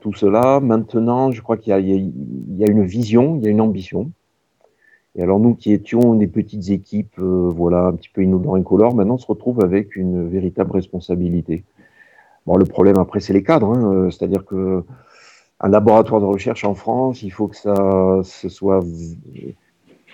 tout 0.01 0.13
cela. 0.13 0.59
Maintenant, 0.59 1.31
je 1.31 1.41
crois 1.41 1.57
qu'il 1.57 1.77
y, 1.77 2.57
y, 2.57 2.63
a 2.63 2.71
une 2.71 2.85
vision, 2.85 3.37
il 3.37 3.43
y 3.43 3.47
a 3.47 3.51
une 3.51 3.61
ambition. 3.61 4.11
Et 5.17 5.23
alors 5.23 5.39
nous 5.39 5.55
qui 5.55 5.73
étions 5.73 6.13
des 6.13 6.27
petites 6.27 6.69
équipes, 6.69 7.17
euh, 7.19 7.51
voilà, 7.53 7.87
un 7.87 7.93
petit 7.93 8.09
peu 8.09 8.23
inodore 8.23 8.55
incolore, 8.55 8.93
maintenant 8.93 9.15
on 9.15 9.17
se 9.17 9.25
retrouve 9.25 9.63
avec 9.63 9.95
une 9.95 10.27
véritable 10.27 10.71
responsabilité. 10.71 11.63
Bon, 12.45 12.55
le 12.55 12.65
problème 12.65 12.99
après 12.99 13.19
c'est 13.19 13.33
les 13.33 13.43
cadres, 13.43 13.73
hein, 13.73 13.93
euh, 13.93 14.11
c'est-à-dire 14.11 14.45
que 14.45 14.83
un 15.59 15.69
laboratoire 15.69 16.21
de 16.21 16.25
recherche 16.27 16.63
en 16.65 16.75
France, 16.75 17.23
il 17.23 17.31
faut 17.31 17.47
que 17.47 17.55
ça 17.55 18.19
ce 18.23 18.47
soit 18.47 18.81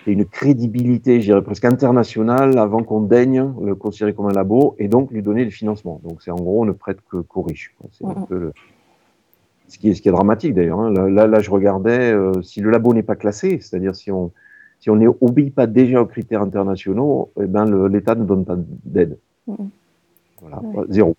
une 0.06 0.24
crédibilité, 0.24 1.20
je 1.20 1.26
dirais 1.26 1.42
presque 1.42 1.66
internationale, 1.66 2.56
avant 2.56 2.82
qu'on 2.82 3.02
daigne 3.02 3.52
le 3.62 3.74
considérer 3.74 4.14
comme 4.14 4.26
un 4.26 4.32
labo 4.32 4.74
et 4.78 4.88
donc 4.88 5.10
lui 5.10 5.22
donner 5.22 5.44
le 5.44 5.50
financement. 5.50 6.00
Donc 6.02 6.22
c'est 6.22 6.30
en 6.30 6.36
gros 6.36 6.62
on 6.62 6.64
ne 6.64 6.72
prête 6.72 6.98
qu'aux 7.02 7.42
riches. 7.42 7.74
C'est 7.92 8.06
un 8.06 8.22
peu 8.22 8.38
le... 8.38 8.52
ce, 9.68 9.78
qui 9.78 9.90
est, 9.90 9.94
ce 9.94 10.02
qui 10.02 10.08
est 10.08 10.12
dramatique 10.12 10.54
d'ailleurs. 10.54 10.80
Hein. 10.80 10.90
Là, 10.90 11.26
là, 11.26 11.40
je 11.40 11.50
regardais, 11.50 12.12
euh, 12.12 12.42
si 12.42 12.60
le 12.60 12.70
labo 12.70 12.94
n'est 12.94 13.02
pas 13.02 13.16
classé, 13.16 13.58
c'est-à-dire 13.60 13.94
si 13.94 14.10
on 14.10 14.32
si 14.84 14.90
on 14.90 14.96
n'obéit 14.96 15.54
pas 15.54 15.66
déjà 15.66 16.02
aux 16.02 16.06
critères 16.06 16.42
internationaux, 16.42 17.30
eh 17.40 17.46
ben 17.46 17.88
l'État 17.88 18.14
ne 18.14 18.24
donne 18.24 18.44
pas 18.44 18.56
d'aide. 18.84 19.16
Voilà, 19.46 20.60
zéro. 20.90 21.16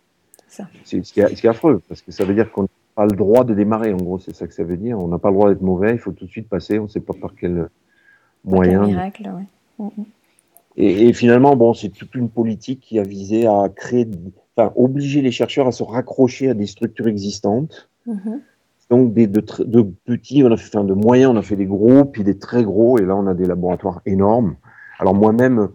C'est 0.83 1.03
ce, 1.03 1.11
qui 1.11 1.19
est 1.19 1.47
affreux, 1.47 1.81
parce 1.89 2.03
que 2.03 2.11
ça 2.11 2.25
veut 2.25 2.35
dire 2.35 2.51
qu'on 2.51 2.63
n'a 2.63 2.67
pas 2.93 3.05
le 3.07 3.15
droit 3.15 3.43
de 3.43 3.55
démarrer, 3.55 3.91
en 3.91 3.97
gros, 3.97 4.19
c'est 4.19 4.35
ça 4.35 4.45
que 4.45 4.53
ça 4.53 4.63
veut 4.63 4.77
dire. 4.77 4.99
On 4.99 5.07
n'a 5.07 5.17
pas 5.17 5.29
le 5.29 5.35
droit 5.35 5.49
d'être 5.49 5.63
mauvais, 5.63 5.93
il 5.93 5.97
faut 5.97 6.11
tout 6.11 6.25
de 6.25 6.29
suite 6.29 6.47
passer, 6.47 6.77
on 6.77 6.83
ne 6.83 6.87
sait 6.89 6.99
pas 6.99 7.15
par 7.19 7.33
quel 7.35 7.69
moyen. 8.43 8.81
Quel 8.81 8.87
miracle, 8.87 9.31
oui. 9.79 9.89
et, 10.77 11.11
finalement, 11.13 11.55
bon, 11.55 11.73
c'est 11.73 11.89
toute 11.89 12.13
une 12.13 12.29
politique 12.29 12.81
qui 12.81 12.99
a 12.99 13.03
visé 13.03 13.47
à 13.47 13.67
créer, 13.75 14.07
enfin, 14.55 14.71
obliger 14.75 15.23
les 15.23 15.31
chercheurs 15.31 15.65
à 15.65 15.71
se 15.71 15.81
raccrocher 15.81 16.49
à 16.49 16.53
des 16.53 16.67
structures 16.67 17.07
existantes. 17.07 17.89
Mm-hmm. 18.07 18.41
Donc 18.89 19.13
des, 19.13 19.27
de, 19.27 19.43
de, 19.63 19.81
petits, 20.05 20.43
on 20.43 20.51
a 20.51 20.57
fait, 20.57 20.75
enfin, 20.75 20.85
de 20.85 20.93
moyens, 20.93 21.31
on 21.33 21.37
a 21.37 21.41
fait 21.41 21.55
des 21.55 21.65
gros, 21.65 22.05
puis 22.05 22.23
des 22.23 22.37
très 22.37 22.63
gros, 22.63 22.99
et 22.99 23.05
là 23.05 23.15
on 23.15 23.25
a 23.27 23.33
des 23.33 23.45
laboratoires 23.45 24.01
énormes. 24.05 24.55
Alors 24.99 25.15
moi-même, 25.15 25.69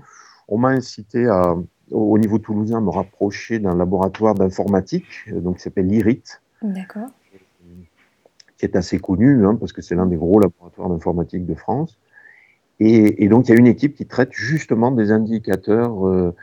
on 0.49 0.59
m'a 0.59 0.69
incité 0.69 1.27
à, 1.27 1.57
au 1.91 2.19
niveau 2.19 2.39
toulousain, 2.39 2.79
à 2.79 2.81
me 2.81 2.91
rapprocher 2.91 3.59
d'un 3.59 3.77
laboratoire 3.77 4.35
d'informatique, 4.35 5.29
donc 5.33 5.57
qui 5.57 5.63
s'appelle 5.63 5.87
l'IRIT. 5.87 6.41
D'accord. 6.63 7.09
Qui 8.59 8.67
est 8.67 8.77
assez 8.77 8.99
connu, 8.99 9.45
hein, 9.45 9.57
parce 9.57 9.73
que 9.73 9.83
c'est 9.83 9.95
l'un 9.95 10.07
des 10.07 10.17
gros 10.17 10.39
laboratoires 10.39 10.89
d'informatique 10.89 11.47
de 11.47 11.55
France. 11.55 11.99
Et, 12.79 13.25
et, 13.25 13.29
donc 13.29 13.49
il 13.49 13.53
y 13.53 13.55
a 13.55 13.59
une 13.59 13.67
équipe 13.67 13.95
qui 13.95 14.07
traite 14.07 14.33
justement 14.33 14.91
des 14.91 15.11
indicateurs 15.11 16.07
euh, 16.07 16.35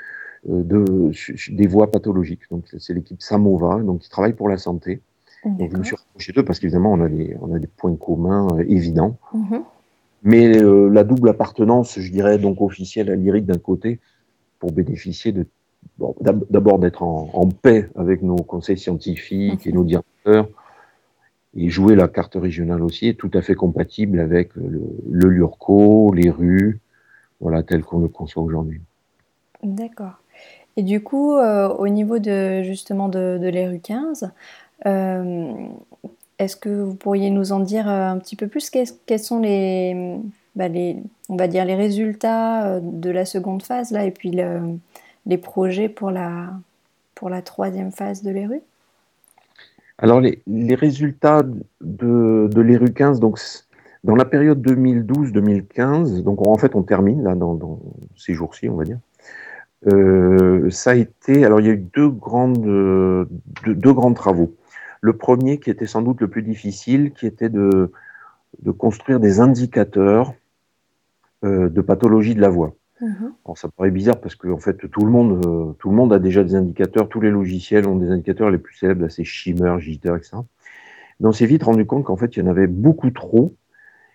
de, 0.46 1.12
des 1.50 1.67
voies 1.67 1.89
pathologiques. 1.89 2.41
Donc 2.51 2.65
c'est 2.77 2.94
l'équipe 2.94 3.22
Samova, 3.22 3.79
donc 3.82 4.01
qui 4.01 4.10
travaille 4.10 4.34
pour 4.34 4.50
la 4.50 4.58
santé. 4.58 5.01
Donc, 5.46 5.72
je 5.72 5.77
me 5.77 5.84
suis 5.84 5.96
rapproché 5.96 6.34
d'eux 6.34 6.44
parce 6.44 6.60
qu'évidemment, 6.60 6.94
on, 6.94 7.01
a 7.01 7.10
des, 7.10 7.36
on 7.41 7.53
a 7.53 7.60
des 7.60 7.67
points 7.67 7.96
communs 7.96 8.48
euh, 8.53 8.65
évidents. 8.67 9.17
Mhm. 9.34 9.63
Mais 10.24 10.58
euh, 10.58 10.89
la 10.89 11.03
double 11.03 11.29
appartenance, 11.29 12.00
je 12.00 12.12
dirais, 12.12 12.38
donc 12.38 12.62
officielle 12.62 13.10
à 13.10 13.15
l'IRIC 13.15 13.46
d'un 13.46 13.60
côté, 13.60 14.00
pour 14.60 14.72
bénéficier 14.72 15.32
de. 15.32 15.46
D'abord 16.20 16.79
d'être 16.79 17.01
en, 17.01 17.50
paix 17.50 17.89
avec 17.96 18.22
nos 18.22 18.36
conseils 18.36 18.77
scientifiques 18.77 19.65
et 19.65 19.70
mhm. 19.70 19.75
nos 19.75 19.84
directeurs, 19.84 20.50
et 21.56 21.70
jouer 21.70 21.96
la 21.96 22.08
carte 22.08 22.36
régionale 22.36 22.84
aussi, 22.84 23.08
est 23.08 23.13
tout 23.13 23.32
à 23.34 23.41
fait 23.41 23.56
compatible 23.56 24.20
avec 24.20 24.53
le, 24.56 24.82
le 25.10 25.29
LURCO, 25.29 26.13
les 26.13 26.29
rues, 26.29 26.82
voilà, 27.39 27.63
tel 27.63 27.84
qu'on 27.84 28.00
le 28.00 28.10
conçoit 28.10 28.44
aujourd'hui. 28.44 28.82
D'accord. 29.63 30.20
Et 30.77 30.84
du 30.84 31.01
coup, 31.01 31.36
euh, 31.36 31.67
au 31.70 31.88
niveau 31.88 32.20
de 32.20 32.62
justement 32.62 33.10
de, 33.10 33.39
de 33.41 33.48
l'ERU 33.48 33.79
15, 33.79 34.24
euh, 34.24 34.27
est-ce 36.39 36.55
que 36.55 36.69
vous 36.69 36.93
pourriez 36.93 37.29
nous 37.29 37.51
en 37.51 37.60
dire 37.60 37.89
euh, 37.89 38.10
un 38.10 38.17
petit 38.17 38.36
peu 38.36 38.48
plus? 38.48 38.69
Quels 38.69 39.19
sont 39.19 39.41
bah, 40.55 40.67
les, 40.67 40.98
on 41.29 41.36
va 41.36 41.48
dire 41.48 41.65
les 41.65 41.75
résultats 41.75 42.67
euh, 42.67 42.79
de 42.81 43.10
la 43.10 43.25
seconde 43.25 43.63
phase 43.63 43.91
là, 43.91 44.05
et 44.05 44.12
puis 44.12 44.31
les 45.25 45.38
projets 45.38 45.89
pour 45.89 46.12
la, 46.12 46.51
pour 47.15 47.29
la 47.29 47.41
troisième 47.41 47.91
phase 47.91 48.22
de 48.24 48.31
l'ERU 48.31 48.62
Alors 49.98 50.22
les, 50.22 50.41
résultats 50.75 51.43
de, 51.81 52.50
de 52.51 52.62
l'ERU 52.62 52.93
15, 52.93 53.19
donc 53.19 53.39
dans 54.03 54.15
la 54.15 54.25
période 54.25 54.65
2012-2015, 54.65 56.22
donc 56.22 56.46
en 56.48 56.55
fait 56.55 56.75
on 56.75 56.84
termine 56.84 57.24
là 57.24 57.36
dans, 57.36 57.79
ces 58.15 58.34
jours-ci, 58.34 58.69
on 58.69 58.75
va 58.75 58.84
dire. 58.84 59.00
ça 60.72 60.91
a 60.91 60.96
été, 60.96 61.46
alors 61.46 61.62
il 61.62 61.67
y 61.67 61.69
a 61.69 61.74
eu 61.74 61.84
deux 61.96 62.10
grandes, 62.10 63.27
deux 63.65 63.93
grands 63.93 64.13
travaux. 64.13 64.53
Le 65.01 65.16
premier, 65.16 65.60
qui 65.60 65.70
était 65.70 65.88
sans 65.88 66.01
doute 66.01 66.22
le 66.22 66.27
plus 66.27 66.44
difficile, 66.44 67.12
qui 67.12 67.25
était 67.25 67.50
de, 67.50 67.92
de 68.62 68.72
construire 68.72 69.20
des 69.20 69.39
indicateurs 69.39 70.34
euh, 71.44 71.70
de 71.70 71.82
pathologie 71.82 72.36
de 72.36 72.42
la 72.42 72.50
voix. 72.50 72.75
Mhm. 73.00 73.34
Alors, 73.46 73.58
ça 73.58 73.70
paraît 73.70 73.92
bizarre 73.92 74.20
parce 74.20 74.36
que 74.36 74.48
en 74.48 74.58
fait 74.58 74.89
tout 74.89 75.06
le 75.06 75.12
monde 75.12 75.46
euh, 75.46 75.74
tout 75.77 75.89
le 75.89 75.96
monde 75.96 76.12
a 76.12 76.20
déjà 76.20 76.44
des 76.44 76.56
indicateurs, 76.56 77.10
tous 77.10 77.22
les 77.22 77.30
logiciels 77.30 77.88
ont 77.88 77.96
des 77.96 78.10
indicateurs 78.10 78.50
les 78.50 78.58
plus 78.58 78.75
célèbres, 78.75 79.08
c'est 79.08 79.24
Shimmer, 79.24 79.75
Jitter, 79.80 80.13
etc. 80.18 80.38
Mais 81.20 81.27
on 81.27 81.32
s'est 81.32 81.46
vite 81.46 81.63
rendu 81.63 81.86
compte 81.86 82.06
qu'en 82.06 82.18
fait 82.18 82.36
il 82.36 82.39
y 82.39 82.42
en 82.44 82.50
avait 82.50 82.66
beaucoup 82.66 83.12
trop 83.12 83.56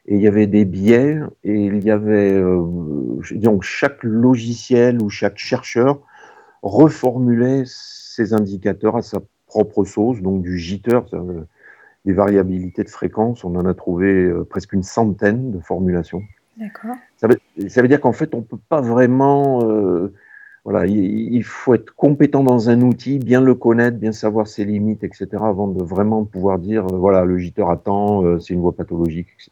et 0.06 0.16
il 0.16 0.20
y 0.20 0.26
avait 0.26 0.48
des 0.48 0.64
biais 0.64 1.20
et 1.44 1.66
il 1.66 1.84
y 1.84 1.92
avait 1.92 2.32
euh, 2.32 2.64
donc 3.34 3.62
chaque 3.62 4.02
logiciel 4.02 5.00
ou 5.00 5.08
chaque 5.08 5.38
chercheur 5.38 6.00
reformulait 6.62 7.62
ses 7.66 8.34
indicateurs 8.34 8.96
à 8.96 9.02
sa 9.02 9.20
propre 9.52 9.84
sauce, 9.84 10.20
donc 10.22 10.42
du 10.42 10.58
jitter, 10.58 11.00
des 12.04 12.12
variabilités 12.12 12.82
de 12.82 12.88
fréquence, 12.88 13.44
on 13.44 13.54
en 13.54 13.66
a 13.66 13.74
trouvé 13.74 14.32
presque 14.48 14.72
une 14.72 14.82
centaine 14.82 15.52
de 15.52 15.60
formulations. 15.60 16.22
D'accord. 16.56 16.96
Ça 17.16 17.28
veut, 17.28 17.88
dire 17.88 18.00
qu'en 18.00 18.12
fait, 18.12 18.34
on 18.34 18.38
ne 18.38 18.42
peut 18.42 18.58
pas 18.68 18.80
vraiment 18.80 19.60
voilà, 20.64 20.86
il, 20.86 21.42
faut 21.42 21.74
être 21.74 21.92
compétent 21.96 22.44
dans 22.44 22.70
un 22.70 22.82
outil, 22.82 23.18
bien 23.18 23.40
le 23.40 23.54
connaître, 23.54 23.98
bien 23.98 24.12
savoir 24.12 24.46
ses 24.46 24.64
limites, 24.64 25.02
etc., 25.02 25.26
avant 25.32 25.66
de 25.66 25.82
vraiment 25.82 26.24
pouvoir 26.24 26.60
dire, 26.60 26.86
euh, 26.86 26.96
voilà, 26.96 27.24
le 27.24 27.36
giteur 27.36 27.70
attend, 27.70 28.24
euh, 28.24 28.38
c'est 28.38 28.54
une 28.54 28.60
voie 28.60 28.74
pathologique, 28.74 29.26
etc. 29.34 29.50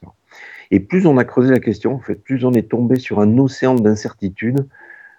Et 0.70 0.78
plus 0.78 1.06
on 1.06 1.18
a 1.18 1.24
creusé 1.24 1.50
la 1.50 1.58
question, 1.58 1.94
en 1.94 1.98
fait, 1.98 2.14
plus 2.14 2.44
on 2.44 2.52
est 2.52 2.70
tombé 2.70 2.96
sur 2.96 3.18
un 3.18 3.38
océan 3.38 3.74
d'incertitudes, 3.74 4.68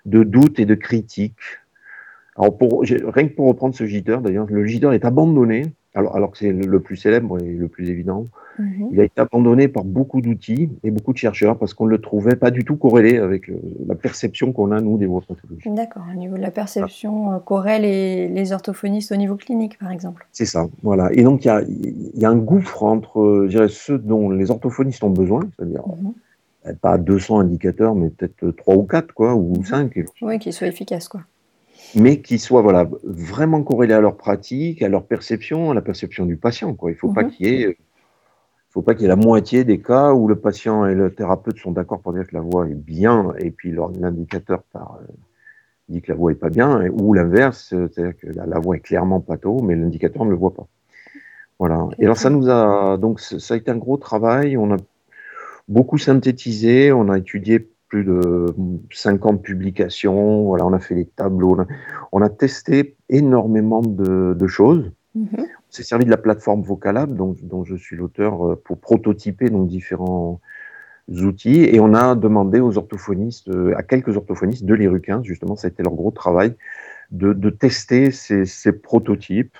de 0.05 0.23
doutes 0.23 0.59
et 0.59 0.65
de 0.65 0.75
critiques. 0.75 1.35
Alors, 2.37 2.57
pour, 2.57 2.81
rien 2.81 3.27
que 3.27 3.33
pour 3.33 3.47
reprendre 3.47 3.75
ce 3.75 3.85
giteur, 3.85 4.21
d'ailleurs, 4.21 4.47
le 4.49 4.65
giteur 4.65 4.93
est 4.93 5.05
abandonné 5.05 5.63
alors, 5.93 6.15
alors 6.15 6.31
que 6.31 6.37
c'est 6.37 6.53
le 6.53 6.79
plus 6.79 6.95
célèbre 6.95 7.41
et 7.41 7.53
le 7.53 7.67
plus 7.67 7.89
évident, 7.89 8.27
mhm. 8.57 8.89
il 8.93 8.99
a 9.01 9.03
été 9.03 9.19
abandonné 9.19 9.67
par 9.67 9.83
beaucoup 9.83 10.21
d'outils 10.21 10.69
et 10.83 10.91
beaucoup 10.91 11.11
de 11.11 11.17
chercheurs 11.17 11.57
parce 11.57 11.73
qu'on 11.73 11.85
ne 11.85 11.91
le 11.91 11.99
trouvait 11.99 12.37
pas 12.37 12.49
du 12.49 12.63
tout 12.63 12.77
corrélé 12.77 13.17
avec 13.17 13.49
euh, 13.49 13.59
la 13.87 13.95
perception 13.95 14.53
qu'on 14.53 14.71
a, 14.71 14.79
nous, 14.79 14.97
des 14.97 15.05
voies 15.05 15.21
pathologiques. 15.27 15.73
D'accord, 15.73 16.03
au 16.09 16.17
niveau 16.17 16.37
de 16.37 16.41
la 16.41 16.51
perception, 16.51 17.33
euh, 17.33 17.39
corrèle 17.39 17.83
et 17.83 18.29
les 18.29 18.53
orthophonistes 18.53 19.11
au 19.11 19.17
niveau 19.17 19.35
clinique, 19.35 19.77
par 19.77 19.91
exemple. 19.91 20.25
C'est 20.31 20.45
ça, 20.45 20.67
voilà. 20.81 21.09
Et 21.11 21.23
donc, 21.23 21.43
il 21.43 21.49
y 21.49 21.51
a, 21.51 21.61
y 22.15 22.25
a, 22.25 22.29
un 22.29 22.37
gouffre 22.37 22.83
entre 22.83 23.19
euh, 23.19 23.47
je 23.47 23.57
dirais, 23.57 23.69
ceux 23.69 23.97
dont 23.97 24.29
les 24.29 24.49
orthophonistes 24.49 25.03
ont 25.03 25.09
besoin, 25.09 25.41
c'est-à-dire 25.57 25.83
mhm. 25.85 26.75
pas 26.75 26.97
200 26.97 27.39
indicateurs, 27.39 27.95
mais 27.95 28.09
peut-être 28.09 28.51
3 28.51 28.75
ou 28.75 28.83
4, 28.83 29.13
quoi, 29.13 29.35
ou 29.35 29.61
5. 29.61 29.93
Mhm. 29.93 30.05
Oui, 30.21 30.39
qu'ils 30.39 30.53
soient 30.53 30.67
efficaces, 30.67 31.09
quoi 31.09 31.21
mais 31.95 32.21
qui 32.21 32.39
soient 32.39 32.61
voilà, 32.61 32.89
vraiment 33.03 33.63
corrélés 33.63 33.93
à 33.93 34.01
leur 34.01 34.17
pratique, 34.17 34.81
à 34.81 34.89
leur 34.89 35.05
perception, 35.05 35.71
à 35.71 35.73
la 35.73 35.81
perception 35.81 36.25
du 36.25 36.37
patient. 36.37 36.73
Quoi. 36.73 36.91
Il 36.91 36.93
ne 36.93 36.99
faut, 36.99 37.11
pas 37.11 37.23
mhm. 37.23 37.31
qu'il 37.31 37.47
y 37.47 37.63
ait, 37.63 37.77
faut 38.69 38.81
pas 38.81 38.93
qu'il 38.93 39.03
y 39.03 39.05
ait 39.05 39.09
la 39.09 39.15
moitié 39.15 39.63
des 39.63 39.81
cas 39.81 40.13
où 40.13 40.27
le 40.27 40.35
patient 40.35 40.85
et 40.85 40.95
le 40.95 41.13
thérapeute 41.13 41.57
sont 41.57 41.71
d'accord 41.71 42.01
pour 42.01 42.13
dire 42.13 42.27
que 42.27 42.35
la 42.35 42.41
voix 42.41 42.67
est 42.67 42.75
bien, 42.75 43.33
et 43.39 43.51
puis 43.51 43.73
l'indicateur 43.73 44.63
euh, 44.75 44.79
dit 45.89 46.01
que 46.01 46.11
la 46.11 46.17
voix 46.17 46.31
est 46.31 46.35
pas 46.35 46.49
bien, 46.49 46.87
ou 46.91 47.13
l'inverse, 47.13 47.67
c'est-à-dire 47.69 48.17
que 48.17 48.27
la, 48.27 48.59
voix 48.59 48.77
est 48.77 48.81
clairement 48.81 49.19
pato, 49.19 49.61
mais 49.61 49.75
l'indicateur 49.75 50.25
ne 50.25 50.31
le 50.31 50.37
voit 50.37 50.53
pas. 50.53 50.67
Voilà. 51.59 51.89
Et 51.99 52.05
alors 52.05 52.17
ça 52.17 52.31
nous 52.31 52.49
a 52.49 52.97
donc 52.97 53.19
ça 53.19 53.53
a 53.53 53.57
été 53.57 53.69
un 53.69 53.77
gros 53.77 53.97
travail. 53.97 54.57
On 54.57 54.73
a 54.73 54.77
beaucoup 55.67 55.99
synthétisé, 55.99 56.91
on 56.91 57.07
a 57.09 57.19
étudié 57.19 57.69
plus 57.91 58.05
de 58.05 58.45
50 58.91 59.43
publications. 59.43 60.45
Voilà, 60.45 60.65
on 60.65 60.71
a 60.71 60.79
fait 60.79 60.95
des 60.95 61.05
tableaux. 61.05 61.57
On 62.13 62.21
a, 62.21 62.29
testé 62.29 62.95
énormément 63.09 63.81
de, 63.81 64.47
choses. 64.47 64.91
Mhm. 65.13 65.27
On 65.33 65.45
s'est 65.69 65.83
servi 65.83 66.05
de 66.05 66.09
la 66.09 66.17
plateforme 66.17 66.61
Vocalab, 66.61 67.13
dont, 67.13 67.35
dont 67.43 67.65
je 67.65 67.75
suis 67.75 67.97
l'auteur, 67.97 68.47
euh, 68.47 68.55
pour 68.55 68.79
prototyper 68.79 69.49
donc, 69.49 69.67
différents 69.67 70.39
outils. 71.09 71.63
Et 71.63 71.81
on 71.81 71.93
a 71.93 72.15
demandé 72.15 72.61
aux 72.61 72.77
orthophonistes, 72.77 73.49
euh, 73.49 73.75
à 73.75 73.83
quelques 73.83 74.15
orthophonistes 74.15 74.63
de 74.63 74.73
l'IRU 74.73 75.01
justement, 75.23 75.57
ça 75.57 75.67
a 75.67 75.69
été 75.69 75.83
leur 75.83 75.93
gros 75.93 76.11
travail, 76.11 76.55
de, 77.11 77.49
tester 77.49 78.11
ces, 78.11 78.45
ces 78.45 78.71
prototypes. 78.71 79.57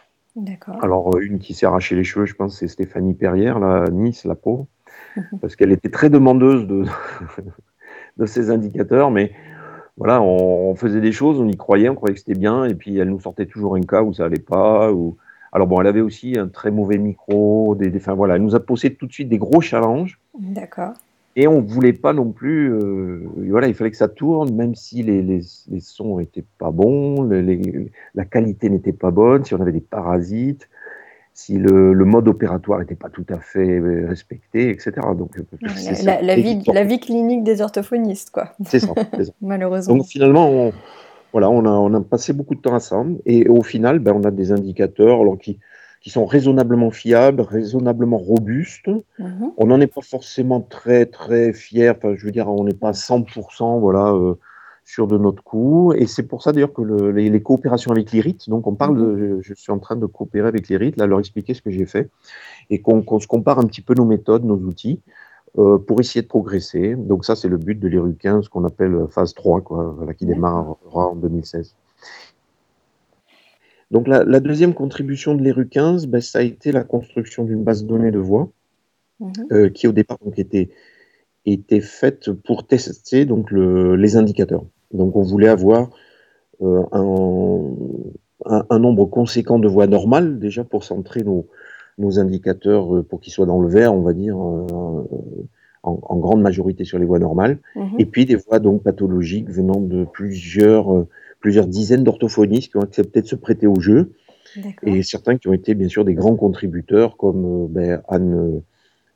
Alors, 0.81 1.17
euh, 1.17 1.19
une 1.19 1.39
qui 1.39 1.53
s'est 1.53 1.65
arraché 1.65 1.97
les 1.97 2.05
cheveux, 2.05 2.25
je 2.25 2.35
pense, 2.35 2.57
c'est 2.57 2.69
Stéphanie 2.69 3.13
Perrière, 3.13 3.59
la 3.59 3.89
Nice, 3.89 4.23
la 4.23 4.35
peau, 4.35 4.69
mhm. 5.17 5.39
parce 5.41 5.57
qu'elle 5.57 5.73
était 5.73 5.89
très 5.89 6.09
demandeuse 6.09 6.65
de, 6.65 6.85
de 8.21 8.25
ces 8.27 8.49
indicateurs, 8.49 9.11
mais 9.11 9.31
voilà, 9.98 10.22
on, 10.22 10.74
faisait 10.75 11.01
des 11.01 11.11
choses, 11.11 11.39
on 11.39 11.48
y 11.48 11.57
croyait, 11.57 11.89
on 11.89 11.96
croyait 11.96 12.13
que 12.13 12.19
c'était 12.19 12.39
bien, 12.39 12.65
et 12.65 12.74
puis 12.74 12.98
elle 12.98 13.09
nous 13.09 13.19
sortait 13.19 13.46
toujours 13.46 13.75
un 13.75 13.81
cas 13.81 14.01
où 14.01 14.13
ça 14.13 14.25
allait 14.25 14.39
pas. 14.39 14.91
Ou... 14.91 15.17
Alors 15.51 15.67
bon, 15.67 15.81
elle 15.81 15.87
avait 15.87 16.01
aussi 16.01 16.37
un 16.37 16.48
très 16.48 16.72
mauvais 16.72 16.98
micro, 16.98 17.75
des, 17.75 17.91
enfin 17.96 18.13
voilà, 18.13 18.35
elle 18.35 18.43
nous 18.43 18.55
a 18.55 18.59
posé 18.59 18.93
tout 18.96 19.05
de 19.05 19.11
suite 19.11 19.29
des 19.29 19.37
gros 19.37 19.61
challenges. 19.61 20.19
D'accord. 20.39 20.93
Et 21.35 21.48
on 21.48 21.61
voulait 21.61 21.93
pas 21.93 22.13
non 22.13 22.31
plus, 22.31 22.74
euh, 22.74 23.25
voilà, 23.50 23.67
il 23.67 23.74
fallait 23.74 23.91
que 23.91 23.98
ça 23.98 24.09
tourne, 24.09 24.53
même 24.53 24.75
si 24.75 25.01
les, 25.01 25.22
les, 25.22 25.41
les 25.69 25.79
sons 25.79 26.19
étaient 26.19 26.43
pas 26.57 26.72
bons, 26.72 27.24
la 28.15 28.25
qualité 28.25 28.69
n'était 28.69 28.91
pas 28.91 29.11
bonne, 29.11 29.46
si 29.46 29.53
on 29.53 29.61
avait 29.61 29.72
des 29.72 29.79
parasites 29.79 30.67
si 31.33 31.57
le, 31.57 31.94
mode 31.94 32.27
opératoire 32.27 32.79
n'était 32.79 32.96
pas 32.96 33.09
tout 33.09 33.25
à 33.29 33.39
fait 33.39 33.79
euh, 33.79 34.07
respecté, 34.07 34.70
etc. 34.70 34.94
Donc, 35.17 35.37
euh, 35.39 35.44
la, 35.61 36.35
vie, 36.35 36.61
la, 36.67 36.83
vie, 36.83 37.00
clinique 37.00 37.44
des 37.44 37.61
orthophonistes, 37.61 38.31
quoi. 38.31 38.53
C'est 38.65 38.79
ça, 38.79 38.94
Malheureusement. 39.41 39.96
Donc 39.96 40.05
finalement, 40.05 40.50
on, 40.50 40.74
voilà, 41.31 41.50
on 41.50 41.65
a, 41.65 41.70
on 41.70 41.94
a, 41.94 42.01
passé 42.01 42.33
beaucoup 42.33 42.55
de 42.55 42.61
temps 42.61 42.75
à 42.75 42.79
ça, 42.79 43.03
et 43.25 43.48
au 43.48 43.63
final, 43.63 44.00
ben, 44.00 44.13
on 44.13 44.24
a 44.24 44.31
des 44.31 44.51
indicateurs 44.51 45.22
alors, 45.22 45.37
qui, 45.37 45.59
qui 46.01 46.09
sont 46.09 46.25
raisonnablement 46.25 46.91
fiables, 46.91 47.41
raisonnablement 47.41 48.17
robustes. 48.17 48.89
Mhm. 49.20 49.51
On 49.57 49.67
n'en 49.67 49.79
est 49.79 49.87
pas 49.87 50.01
forcément 50.01 50.59
très, 50.59 51.05
très 51.05 51.53
fiers, 51.53 51.91
enfin, 51.91 52.15
je 52.15 52.25
veux 52.25 52.31
dire, 52.31 52.50
on 52.50 52.63
n'est 52.63 52.74
pas 52.74 52.89
à 52.89 52.94
100%, 52.94 53.79
voilà. 53.79 54.11
Euh, 54.11 54.35
sur 54.91 55.07
de 55.07 55.17
notre 55.17 55.41
coup. 55.41 55.93
Et 55.93 56.05
c'est 56.05 56.23
pour 56.23 56.43
ça 56.43 56.51
d'ailleurs 56.51 56.73
que 56.73 56.81
les, 56.81 57.41
coopérations 57.41 57.91
avec 57.91 58.11
l'IRIT, 58.11 58.49
donc 58.49 58.67
on 58.67 58.75
parle 58.75 58.97
de, 58.97 59.05
mhm. 59.05 59.41
je, 59.41 59.53
suis 59.53 59.71
en 59.71 59.79
train 59.79 59.95
de 59.95 60.05
coopérer 60.05 60.49
avec 60.49 60.67
l'IRIT, 60.67 60.97
là, 60.97 61.07
leur 61.07 61.19
expliquer 61.19 61.53
ce 61.53 61.61
que 61.61 61.71
j'ai 61.71 61.85
fait, 61.85 62.09
et 62.69 62.81
qu'on 62.81 63.19
se 63.19 63.27
compare 63.27 63.59
un 63.59 63.63
petit 63.63 63.81
peu 63.81 63.93
nos 63.93 64.03
méthodes, 64.03 64.43
nos 64.43 64.57
outils, 64.57 64.99
euh, 65.57 65.77
pour 65.77 66.01
essayer 66.01 66.21
de 66.21 66.27
progresser. 66.27 66.95
Donc 66.95 67.23
ça, 67.23 67.37
c'est 67.37 67.47
le 67.47 67.57
but 67.57 67.79
de 67.79 67.87
l'IRU 67.87 68.15
15, 68.15 68.49
qu'on 68.49 68.65
appelle 68.65 69.05
phase 69.09 69.33
3, 69.33 69.61
quoi, 69.61 69.95
qui 70.17 70.25
démarrera 70.25 71.07
en 71.07 71.15
2016. 71.15 71.73
Donc 73.91 74.07
la, 74.09 74.39
deuxième 74.41 74.73
contribution 74.73 75.35
de 75.35 75.41
l'ERU 75.41 75.67
15, 75.69 76.07
ben, 76.07 76.21
ça 76.21 76.39
a 76.39 76.41
été 76.41 76.73
la 76.73 76.83
construction 76.83 77.45
d'une 77.45 77.63
base 77.63 77.83
de 77.83 77.87
données 77.87 78.11
de 78.11 78.19
voix, 78.19 78.49
mhm. 79.21 79.31
euh, 79.53 79.69
qui 79.69 79.87
au 79.87 79.93
départ 79.93 80.17
donc, 80.23 80.37
était, 80.37 80.69
était 81.45 81.81
faite 81.81 82.31
pour 82.31 82.67
tester 82.67 83.25
donc, 83.25 83.51
le, 83.51 83.95
les 83.95 84.17
indicateurs. 84.17 84.65
Donc 84.93 85.15
on 85.15 85.21
voulait 85.21 85.47
avoir 85.47 85.89
euh, 86.61 86.83
un, 86.91 88.65
un, 88.69 88.79
nombre 88.79 89.05
conséquent 89.05 89.59
de 89.59 89.67
voix 89.67 89.87
normales 89.87 90.39
déjà 90.39 90.63
pour 90.63 90.83
centrer 90.83 91.23
nos, 91.23 91.47
nos 91.97 92.19
indicateurs 92.19 92.95
euh, 92.95 93.03
pour 93.03 93.19
qu'ils 93.19 93.33
soient 93.33 93.45
dans 93.45 93.59
le 93.59 93.67
vert, 93.67 93.93
on 93.93 94.01
va 94.01 94.13
dire, 94.13 94.37
euh, 94.37 94.67
en, 95.83 96.17
grande 96.17 96.41
majorité 96.41 96.83
sur 96.83 96.99
les 96.99 97.05
voies 97.05 97.19
normales, 97.19 97.57
mhm. 97.75 97.95
et 97.97 98.05
puis 98.05 98.25
des 98.25 98.35
voix 98.35 98.59
donc 98.59 98.83
pathologiques 98.83 99.49
venant 99.49 99.79
de 99.79 100.05
plusieurs, 100.05 101.05
plusieurs 101.39 101.65
dizaines 101.65 102.03
d'orthophonistes 102.03 102.71
qui 102.71 102.77
ont 102.77 102.81
accepté 102.81 103.21
de 103.21 103.27
se 103.27 103.35
prêter 103.35 103.65
au 103.65 103.79
jeu, 103.79 104.11
et 104.83 105.01
certains 105.01 105.37
qui 105.37 105.47
ont 105.47 105.53
été 105.53 105.73
bien 105.73 105.87
sûr 105.87 106.05
des 106.05 106.13
grands 106.13 106.35
contributeurs 106.35 107.17
comme 107.17 107.67
ben, 107.67 108.01
Anne, 108.09 108.61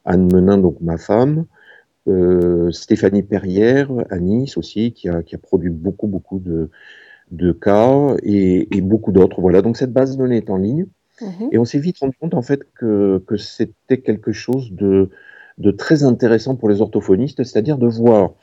Anne 0.06 0.34
Menin, 0.34 0.58
donc 0.58 0.78
ma 0.82 0.98
femme, 0.98 1.46
euh, 2.08 2.72
Stéphanie 2.72 3.24
Perrière 3.24 3.90
à 4.10 4.20
Nice 4.20 4.58
aussi, 4.58 4.94
qui 4.94 5.10
a, 5.10 5.24
qui 5.24 5.36
a 5.36 5.38
produit 5.38 5.70
beaucoup, 5.70 6.08
beaucoup 6.08 6.40
de, 6.40 6.70
de 7.32 7.52
cas 7.52 8.16
et, 8.24 8.76
et 8.76 8.82
beaucoup 8.82 9.12
d'autres. 9.12 9.42
Voilà, 9.42 9.62
donc 9.62 9.78
cette 9.78 9.94
base 9.94 10.14
de 10.14 10.18
données 10.18 10.38
est 10.38 10.50
en 10.50 10.58
ligne. 10.58 10.86
Mhm. 11.22 11.50
Et 11.52 11.58
on 11.58 11.66
s'est 11.66 11.80
vite 11.80 12.00
rendu 12.00 12.16
compte 12.20 12.34
en 12.34 12.42
fait 12.42 12.62
que, 12.74 13.24
que 13.26 13.38
c'était 13.38 14.00
quelque 14.00 14.32
chose 14.32 14.72
de, 14.72 15.10
de 15.58 15.72
très 15.72 16.04
intéressant 16.04 16.56
pour 16.56 16.70
les 16.70 16.82
orthophonistes, 16.82 17.44
c'est-à-dire 17.44 17.78
de 17.78 17.88
voir 17.88 18.34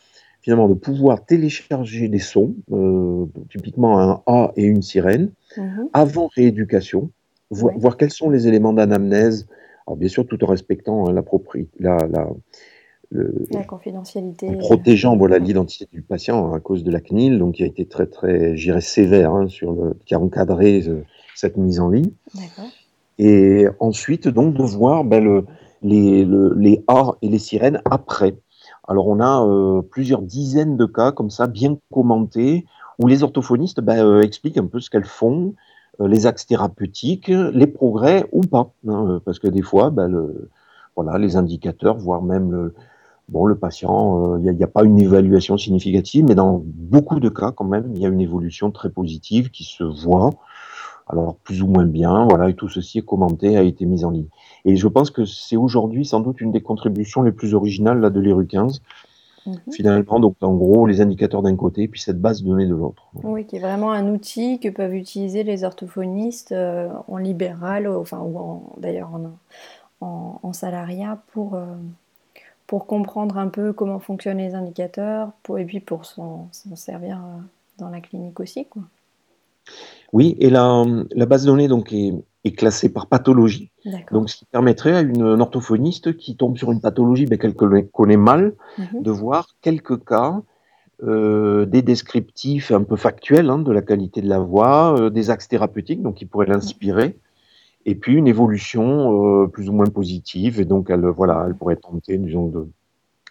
finalement 0.40 0.68
de 0.68 0.74
pouvoir 0.74 1.24
télécharger 1.24 2.08
des 2.08 2.18
sons, 2.18 2.56
euh, 2.72 3.26
typiquement 3.48 4.00
un 4.00 4.22
A 4.26 4.52
et 4.56 4.64
une 4.64 4.82
sirène, 4.82 5.30
mhm. 5.56 5.88
avant 5.92 6.28
rééducation, 6.34 7.10
voir 7.50 7.96
quels 7.96 8.10
sont 8.10 8.30
les 8.30 8.48
éléments 8.48 8.72
d'anamnèse, 8.72 9.46
alors 9.86 9.96
bien 9.96 10.08
sûr 10.08 10.26
tout 10.26 10.42
en 10.42 10.46
respectant 10.46 11.08
hein, 11.08 11.12
la, 11.12 11.22
la, 11.78 12.08
la, 12.08 12.28
la 13.50 13.64
confidentialité. 13.64 14.48
En 14.48 14.58
protégeant 14.58 15.16
voilà, 15.16 15.38
l'identité 15.38 15.88
du 15.92 16.02
patient 16.02 16.52
à 16.52 16.60
cause 16.60 16.84
de 16.84 16.90
la 16.90 17.00
CNIL, 17.00 17.38
donc 17.38 17.56
qui 17.56 17.62
a 17.62 17.66
été 17.66 17.86
très, 17.86 18.06
très, 18.06 18.56
j'irais 18.56 18.80
sévère, 18.80 19.34
hein, 19.34 19.48
sur 19.48 19.72
le, 19.72 19.96
qui 20.06 20.14
a 20.14 20.20
encadré 20.20 20.82
euh, 20.88 21.04
cette 21.34 21.56
mise 21.56 21.80
en 21.80 21.88
ligne. 21.90 22.10
Et 23.18 23.66
ensuite, 23.80 24.28
donc, 24.28 24.54
de 24.54 24.62
voir 24.62 25.04
ben, 25.04 25.22
le, 25.22 25.44
les, 25.82 26.26
les 26.56 26.84
A 26.88 27.12
et 27.22 27.28
les 27.28 27.38
sirènes 27.38 27.80
après. 27.90 28.34
Alors, 28.88 29.08
on 29.08 29.20
a 29.20 29.46
euh, 29.46 29.82
plusieurs 29.82 30.22
dizaines 30.22 30.76
de 30.76 30.86
cas 30.86 31.12
comme 31.12 31.30
ça, 31.30 31.46
bien 31.46 31.76
commentés, 31.92 32.64
où 32.98 33.06
les 33.06 33.22
orthophonistes 33.22 33.80
ben, 33.80 34.04
euh, 34.04 34.22
expliquent 34.22 34.58
un 34.58 34.66
peu 34.66 34.80
ce 34.80 34.90
qu'elles 34.90 35.04
font, 35.04 35.54
les 36.00 36.26
axes 36.26 36.46
thérapeutiques, 36.46 37.28
les 37.28 37.66
progrès 37.66 38.24
ou 38.32 38.40
pas. 38.40 38.72
Hein, 38.88 39.20
parce 39.24 39.38
que 39.38 39.46
des 39.46 39.62
fois, 39.62 39.90
ben, 39.90 40.08
le, 40.08 40.48
voilà, 40.96 41.18
les 41.18 41.36
indicateurs, 41.36 41.98
voire 41.98 42.22
même 42.22 42.50
le, 42.50 42.74
Bon, 43.28 43.46
le 43.46 43.56
patient, 43.56 44.36
il 44.38 44.48
euh, 44.48 44.52
n'y 44.52 44.62
a, 44.62 44.66
pas 44.66 44.84
une 44.84 44.98
évaluation 44.98 45.56
significative, 45.56 46.24
mais 46.26 46.34
dans 46.34 46.62
beaucoup 46.64 47.20
de 47.20 47.28
cas, 47.28 47.52
quand 47.52 47.64
même, 47.64 47.92
il 47.94 48.00
y 48.00 48.06
a 48.06 48.08
une 48.08 48.20
évolution 48.20 48.70
très 48.70 48.90
positive 48.90 49.50
qui 49.50 49.64
se 49.64 49.84
voit. 49.84 50.30
Alors, 51.08 51.36
plus 51.36 51.62
ou 51.62 51.66
moins 51.66 51.84
bien, 51.84 52.26
voilà, 52.26 52.48
et 52.48 52.54
tout 52.54 52.68
ceci 52.68 52.98
est 52.98 53.04
commenté, 53.04 53.56
a 53.56 53.62
été 53.62 53.86
mis 53.86 54.04
en 54.04 54.10
ligne. 54.10 54.28
Et 54.64 54.76
je 54.76 54.88
pense 54.88 55.10
que 55.10 55.24
c'est 55.24 55.56
aujourd'hui 55.56 56.04
sans 56.04 56.20
doute 56.20 56.40
une 56.40 56.52
des 56.52 56.62
contributions 56.62 57.22
les 57.22 57.32
plus 57.32 57.54
originales 57.54 58.00
là, 58.00 58.08
de 58.10 58.20
l'ERU 58.20 58.46
15, 58.46 58.80
Mhm. 59.46 59.72
Finalement, 59.72 60.20
donc 60.20 60.36
en 60.40 60.54
gros, 60.54 60.86
les 60.86 61.00
indicateurs 61.00 61.42
d'un 61.42 61.56
côté, 61.56 61.88
puis 61.88 62.00
cette 62.00 62.20
base 62.20 62.42
de 62.42 62.48
données 62.48 62.66
de 62.66 62.74
l'autre. 62.74 63.08
Oui, 63.22 63.44
qui 63.44 63.56
est 63.56 63.60
vraiment 63.60 63.90
un 63.90 64.08
outil 64.08 64.60
que 64.60 64.68
peuvent 64.68 64.94
utiliser 64.94 65.42
les 65.42 65.64
orthophonistes 65.64 66.52
euh, 66.52 66.88
en 67.08 67.16
libéral, 67.16 67.88
enfin, 67.88 68.20
ou 68.20 68.62
d'ailleurs 68.78 69.10
en, 70.00 70.38
en, 70.42 70.52
salariat 70.52 71.18
pour, 71.32 71.54
euh, 71.54 71.64
pour 72.66 72.86
comprendre 72.86 73.38
un 73.38 73.48
peu 73.48 73.72
comment 73.72 73.98
fonctionnent 73.98 74.38
les 74.38 74.54
indicateurs 74.54 75.32
pour, 75.42 75.58
et 75.58 75.64
puis 75.64 75.80
pour 75.80 76.04
s'en 76.04 76.48
servir 76.74 77.16
euh, 77.18 77.40
dans 77.78 77.88
la 77.88 78.00
clinique 78.00 78.40
aussi. 78.40 78.66
Quoi. 78.66 78.82
Oui, 80.12 80.36
et 80.38 80.50
la, 80.50 80.84
la 81.14 81.26
base 81.26 81.44
de 81.44 81.50
données 81.50 81.68
donc, 81.68 81.92
est, 81.92 82.12
est 82.44 82.52
classée 82.52 82.88
par 82.88 83.06
pathologie. 83.06 83.70
Donc, 84.10 84.30
ce 84.30 84.36
qui 84.36 84.44
permettrait 84.44 84.94
à 84.94 85.00
une, 85.00 85.22
orthophoniste 85.22 86.16
qui 86.16 86.36
tombe 86.36 86.58
sur 86.58 86.72
une 86.72 86.80
pathologie 86.80 87.26
ben, 87.26 87.38
qu'elle 87.38 87.54
connaît 87.54 88.16
mal, 88.16 88.54
mhm. 88.78 89.02
de 89.02 89.10
voir 89.10 89.48
quelques 89.60 90.04
cas, 90.04 90.40
euh, 91.02 91.66
des 91.66 91.82
descriptifs 91.82 92.70
un 92.70 92.82
peu 92.82 92.96
factuels 92.96 93.50
hein, 93.50 93.58
de 93.58 93.72
la 93.72 93.82
qualité 93.82 94.20
de 94.20 94.28
la 94.28 94.38
voix, 94.38 94.98
euh, 94.98 95.10
des 95.10 95.30
axes 95.30 95.48
thérapeutiques, 95.48 96.02
donc 96.02 96.16
qui 96.16 96.26
pourraient 96.26 96.46
l'inspirer, 96.46 97.16
et 97.84 97.94
puis 97.94 98.14
une 98.14 98.28
évolution 98.28 99.42
euh, 99.42 99.46
plus 99.46 99.68
ou 99.68 99.72
moins 99.72 99.86
positive, 99.86 100.60
et 100.60 100.64
donc 100.64 100.90
elle, 100.90 101.06
voilà, 101.06 101.44
elle 101.46 101.54
pourrait 101.54 101.76
tenter, 101.76 102.18
disons, 102.18 102.48
de, 102.48 102.68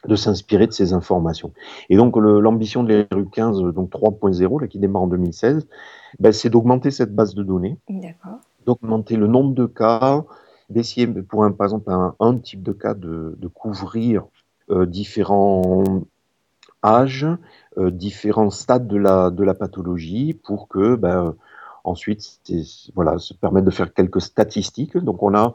de 0.07 0.15
s'inspirer 0.15 0.67
de 0.67 0.71
ces 0.71 0.93
informations. 0.93 1.53
Et 1.89 1.97
donc 1.97 2.15
l'ambition 2.17 2.83
de 2.83 2.89
l'ERU 3.11 3.27
15, 3.29 3.59
donc 3.73 3.91
3.0, 3.91 4.67
qui 4.67 4.79
démarre 4.79 5.03
en 5.03 5.07
2016, 5.07 5.67
ben, 6.19 6.31
c'est 6.31 6.49
d'augmenter 6.49 6.91
cette 6.91 7.13
base 7.13 7.35
de 7.35 7.43
données. 7.43 7.77
D'augmenter 8.65 9.15
le 9.15 9.27
nombre 9.27 9.53
de 9.53 9.65
cas, 9.65 10.23
d'essayer, 10.69 11.07
pour 11.07 11.43
un, 11.43 11.51
par 11.51 11.65
exemple, 11.65 11.91
un, 12.19 12.37
type 12.37 12.63
de 12.63 12.71
cas, 12.71 12.93
de, 12.93 13.35
couvrir 13.53 14.25
euh, 14.69 14.85
différents 14.85 15.83
âges, 16.83 17.27
euh, 17.77 17.91
différents 17.91 18.49
stades 18.49 18.87
de 18.87 18.97
la, 18.97 19.29
de 19.29 19.43
la 19.43 19.53
pathologie 19.53 20.33
pour 20.33 20.67
que, 20.67 20.95
ben, 20.95 21.35
ensuite, 21.83 22.41
voilà, 22.95 23.17
se 23.17 23.33
permettre 23.33 23.65
de 23.65 23.71
faire 23.71 23.93
quelques 23.93 24.21
statistiques. 24.21 24.97
Donc, 24.97 25.23
on 25.23 25.33
a, 25.35 25.53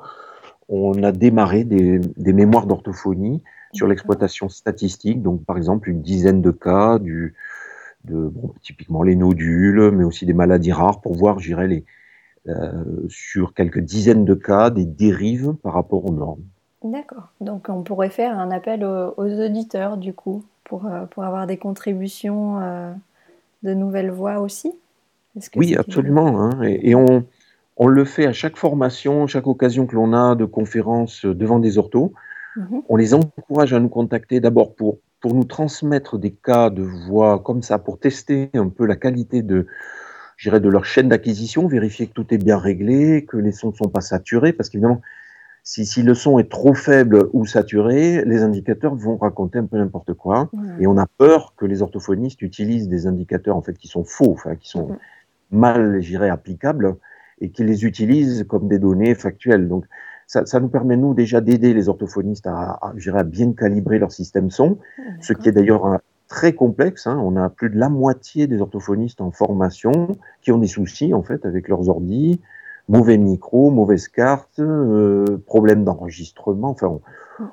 on 0.69 1.03
a 1.03 1.12
démarré 1.12 1.65
des, 1.65 1.99
des 1.99 2.33
mémoires 2.33 2.67
d'orthophonie 2.67 3.43
sur 3.73 3.87
l'exploitation 3.87 4.49
statistique. 4.49 5.23
Donc, 5.23 5.45
par 5.45 5.57
exemple, 5.57 5.91
une 5.91 6.03
dizaine 6.03 6.43
de 6.43 6.51
cas 6.51 6.99
du, 6.99 7.35
de, 8.05 8.29
bon, 8.29 8.55
typiquement 8.62 9.03
les 9.03 9.17
nodules, 9.17 9.91
mais 9.93 10.05
aussi 10.05 10.27
des 10.27 10.35
maladies 10.35 10.73
rares 10.73 11.01
pour 11.01 11.15
voir, 11.15 11.39
j'irais, 11.39 11.69
les, 11.69 11.85
euh, 12.49 12.73
sur 13.09 13.55
quelques 13.55 13.81
dizaines 13.81 14.25
de 14.25 14.35
cas 14.35 14.71
des 14.71 14.85
dérives 14.85 15.55
par 15.62 15.73
rapport 15.75 16.05
aux 16.05 16.12
normes. 16.12 16.45
D'accord. 16.85 17.29
Donc 17.41 17.69
on 17.69 17.83
pourrait 17.83 18.11
faire 18.11 18.39
un 18.39 18.53
appel 18.53 18.85
aux, 18.85 19.12
auditeurs 19.17 19.97
du 19.97 20.12
coup 20.12 20.45
pour, 20.62 20.87
euh, 20.87 21.07
pour 21.07 21.25
avoir 21.25 21.49
des 21.49 21.57
contributions 21.57 22.61
euh, 22.61 22.93
de 23.65 23.75
nouvelles 23.75 24.12
voix 24.12 24.39
aussi? 24.39 24.73
Oui, 25.57 25.77
absolument. 25.77 26.40
Hein. 26.40 26.62
Et, 26.62 26.94
on, 26.94 27.27
on, 27.77 27.87
le 27.87 28.05
fait 28.05 28.27
à 28.27 28.33
chaque 28.33 28.57
formation, 28.57 29.27
chaque 29.27 29.46
occasion 29.46 29.87
que 29.87 29.94
l'on 29.94 30.12
a 30.12 30.35
de 30.35 30.44
conférences 30.44 31.25
devant 31.25 31.59
des 31.59 31.79
orthos. 31.79 32.12
Mhm. 32.57 32.83
On 32.88 32.96
les 32.96 33.14
encourage 33.14 33.72
à 33.72 33.81
nous 33.81 33.88
contacter 33.88 34.40
d'abord 34.40 34.75
pour, 34.75 34.99
pour 35.20 35.35
nous 35.35 35.44
transmettre 35.44 36.18
des 36.18 36.31
cas 36.33 36.70
de 36.70 36.83
voix 36.83 37.38
comme 37.38 37.62
ça, 37.62 37.79
pour 37.79 37.99
tester 37.99 38.51
un 38.55 38.68
peu 38.68 38.87
la 38.87 38.96
qualité 38.96 39.42
de, 39.42 39.66
de 40.44 40.68
leur 40.68 40.85
chaîne 40.85 41.09
d'acquisition, 41.09 41.66
vérifier 41.66 42.07
que 42.07 42.12
tout 42.12 42.33
est 42.33 42.38
bien 42.38 42.59
réglé, 42.59 43.25
que 43.25 43.37
les 43.37 43.53
sons 43.53 43.70
ne 43.70 43.77
sont 43.77 43.88
pas 43.88 44.01
saturés, 44.01 44.53
parce 44.53 44.70
qu'évidemment, 44.70 45.03
si, 45.62 45.85
si, 45.85 46.05
le 46.05 46.14
son 46.14 46.38
est 46.38 46.49
trop 46.49 46.75
faible 46.75 47.29
ou 47.33 47.44
saturé, 47.44 48.25
les 48.25 48.42
indicateurs 48.42 48.94
vont 48.94 49.16
raconter 49.16 49.59
un 49.59 49.66
peu 49.66 49.77
n'importe 49.77 50.14
quoi. 50.14 50.49
Et 50.79 50.87
on 50.87 50.96
a 50.96 51.07
peur 51.18 51.55
que 51.57 51.66
les 51.66 51.83
orthophonistes 51.83 52.40
utilisent 52.40 52.88
des 52.88 53.09
indicateurs 53.09 53.57
en 53.57 53.62
fait 53.62 53.77
qui 53.77 53.88
sont 53.88 54.05
faux, 54.05 54.31
enfin 54.31 54.55
qui 54.55 54.68
sont 54.68 54.96
mal, 55.50 56.00
j'irais, 56.00 56.30
applicables, 56.30 56.96
et 57.40 57.50
qu'ils 57.50 57.66
les 57.66 57.85
utilisent 57.85 58.44
comme 58.48 58.68
des 58.68 58.78
données 58.78 59.14
factuelles. 59.14 59.68
Donc 59.68 59.85
ça, 60.26 60.46
ça 60.46 60.61
nous 60.61 60.68
permet 60.68 60.96
nous 60.96 61.14
déjà 61.14 61.40
d'aider 61.40 61.74
les 61.74 61.88
orthophonistes 61.88 62.46
à, 62.46 62.78
à, 62.82 62.92
à 63.14 63.22
bien 63.22 63.52
calibrer 63.52 63.98
leur 63.98 64.12
système 64.12 64.50
son, 64.50 64.78
ce 65.20 65.32
qui 65.32 65.48
est 65.48 65.52
d'ailleurs 65.52 66.00
très 66.28 66.52
complexe. 66.52 67.06
Hein. 67.06 67.20
On 67.22 67.37
a 67.37 67.48
plus 67.48 67.70
de 67.70 67.78
la 67.78 67.88
moitié 67.88 68.46
des 68.46 68.61
orthophonistes 68.61 69.20
en 69.20 69.30
formation 69.30 70.16
qui 70.42 70.52
ont 70.52 70.59
des 70.59 70.66
soucis 70.66 71.14
en 71.14 71.22
fait 71.22 71.44
avec 71.46 71.68
leurs 71.68 71.88
ordis, 71.88 72.40
mauvais 72.88 73.18
micro, 73.18 73.70
mauvaise 73.70 74.09
carte, 74.09 74.59
euh, 74.59 75.24
problème 75.46 75.85
d'enregistrement. 75.85 76.70
Enfin, 76.70 76.88
on. 76.88 77.00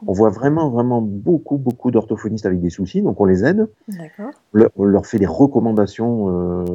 On, 0.08 0.14
voit 0.14 0.30
vraiment 0.30 0.70
vraiment 0.70 1.02
beaucoup 1.02 1.58
beaucoup 1.58 1.92
d'orthophonistes 1.92 2.46
avec 2.46 2.62
des 2.62 2.70
soucis, 2.70 3.02
donc 3.02 3.20
on 3.20 3.26
les 3.26 3.44
aide. 3.44 3.68
on 4.76 4.84
leur 4.84 5.06
fait 5.06 5.20
des 5.20 5.26
recommandations, 5.26 6.30
euh, 6.30 6.66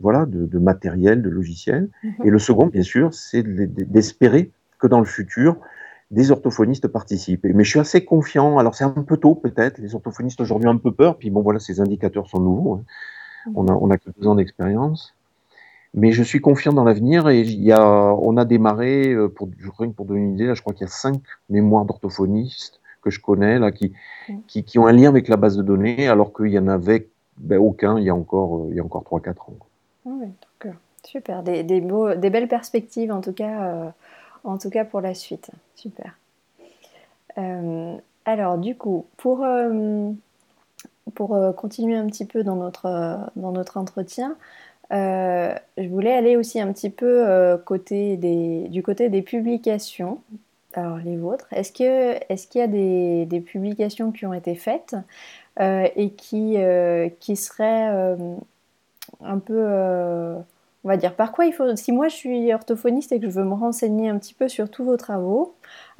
voilà, 0.00 0.26
de, 0.26 0.46
de, 0.46 0.58
matériel, 0.58 1.22
de 1.22 1.28
logiciel. 1.28 1.88
Mhm. 2.02 2.12
Et 2.24 2.30
le 2.30 2.38
second, 2.38 2.66
bien 2.66 2.82
sûr, 2.82 3.14
c'est 3.14 3.42
d'espérer 3.42 4.50
que 4.78 4.86
dans 4.86 5.00
le 5.00 5.06
futur, 5.06 5.56
des 6.10 6.30
orthophonistes 6.30 6.88
participent. 6.88 7.44
Mais 7.44 7.64
je 7.64 7.70
suis 7.70 7.80
assez 7.80 8.04
confiant. 8.04 8.58
Alors 8.58 8.74
c'est 8.74 8.84
un 8.84 8.90
peu 8.90 9.16
tôt 9.16 9.34
peut-être. 9.34 9.78
Les 9.78 9.94
orthophonistes 9.94 10.40
aujourd'hui 10.40 10.68
ont 10.68 10.72
un 10.72 10.78
peu 10.78 10.92
peur. 10.92 11.18
Puis 11.18 11.30
bon 11.30 11.42
voilà, 11.42 11.58
ces 11.58 11.80
indicateurs 11.80 12.28
sont 12.28 12.40
nouveaux. 12.40 12.74
Hein. 12.74 12.84
On 13.54 13.66
a 13.68 13.72
on 13.72 13.90
a 13.90 13.98
que 13.98 14.10
deux 14.18 14.26
ans 14.26 14.34
d'expérience. 14.34 15.14
Mais 15.94 16.12
je 16.12 16.22
suis 16.22 16.40
confiant 16.40 16.72
dans 16.72 16.84
l'avenir 16.84 17.28
et 17.28 17.40
il 17.40 17.62
y 17.62 17.72
a, 17.72 17.82
on 17.82 18.36
a 18.36 18.44
démarré 18.44 19.12
euh, 19.12 19.28
pour 19.28 19.48
rien 19.78 19.90
pour 19.90 20.06
donner 20.06 20.20
une 20.20 20.34
idée. 20.34 20.46
Là, 20.46 20.54
je 20.54 20.60
crois 20.60 20.74
qu'il 20.74 20.86
y 20.86 20.90
a 20.90 20.92
cinq 20.92 21.20
mémoires 21.48 21.84
d'orthophonistes 21.84 22.80
que 23.02 23.10
je 23.10 23.20
connais 23.20 23.58
là 23.58 23.70
qui, 23.72 23.92
qui, 24.48 24.64
qui 24.64 24.78
ont 24.78 24.86
un 24.86 24.92
lien 24.92 25.08
avec 25.08 25.28
la 25.28 25.36
base 25.36 25.56
de 25.56 25.62
données, 25.62 26.08
alors 26.08 26.32
qu'il 26.32 26.48
y 26.48 26.58
en 26.58 26.68
avait 26.68 27.08
ben, 27.38 27.58
aucun 27.58 27.98
il 27.98 28.04
y 28.04 28.10
a 28.10 28.14
encore 28.14 28.56
euh, 28.56 28.68
il 28.70 28.76
y 28.76 28.80
a 28.80 28.84
encore 28.84 29.04
trois 29.04 29.20
quatre 29.20 29.48
ans. 29.48 29.56
Ah 30.06 30.10
oui, 30.20 30.28
super, 31.04 31.42
des, 31.42 31.62
des, 31.62 31.80
beaux, 31.80 32.14
des 32.14 32.28
belles 32.28 32.48
perspectives 32.48 33.12
en 33.12 33.20
tout 33.20 33.32
cas. 33.32 33.62
Euh 33.62 33.90
en 34.44 34.58
tout 34.58 34.70
cas 34.70 34.84
pour 34.84 35.00
la 35.00 35.14
suite. 35.14 35.50
Super. 35.74 36.16
Euh, 37.36 37.96
alors 38.24 38.58
du 38.58 38.74
coup, 38.76 39.06
pour, 39.16 39.44
euh, 39.44 40.10
pour 41.14 41.34
euh, 41.34 41.52
continuer 41.52 41.96
un 41.96 42.06
petit 42.06 42.24
peu 42.24 42.42
dans 42.42 42.56
notre, 42.56 43.18
dans 43.36 43.52
notre 43.52 43.76
entretien, 43.76 44.36
je 44.90 45.88
voulais 45.88 46.12
aller 46.12 46.36
aussi 46.36 46.60
un 46.60 46.72
petit 46.72 46.90
peu 46.90 47.58
côté 47.64 48.16
des, 48.16 48.68
du 48.68 48.82
côté 48.82 49.08
des 49.08 49.22
publications. 49.22 50.20
Alors 50.74 50.98
les 50.98 51.16
vôtres, 51.16 51.48
est-ce 51.52 51.72
qu'il 51.72 51.86
est 51.86 52.54
y 52.54 52.60
a 52.60 52.66
des, 52.66 53.40
publications 53.40 54.12
qui 54.12 54.26
ont 54.26 54.34
été 54.34 54.54
faites 54.54 54.96
et 55.60 56.10
qui, 56.16 56.56
qui 57.20 57.36
seraient 57.36 58.16
un 59.20 59.38
peu 59.38 60.36
on 60.84 60.88
va 60.88 60.96
dire 60.96 61.14
par 61.14 61.32
quoi 61.32 61.44
il 61.44 61.52
faut. 61.52 61.76
Si 61.76 61.92
moi 61.92 62.08
je 62.08 62.14
suis 62.14 62.52
orthophoniste 62.52 63.12
et 63.12 63.20
que 63.20 63.26
je 63.26 63.30
veux 63.30 63.44
me 63.44 63.54
renseigner 63.54 64.08
un 64.08 64.18
petit 64.18 64.34
peu 64.34 64.48
sur 64.48 64.70
tous 64.70 64.84
vos 64.84 64.96
travaux, 64.96 65.54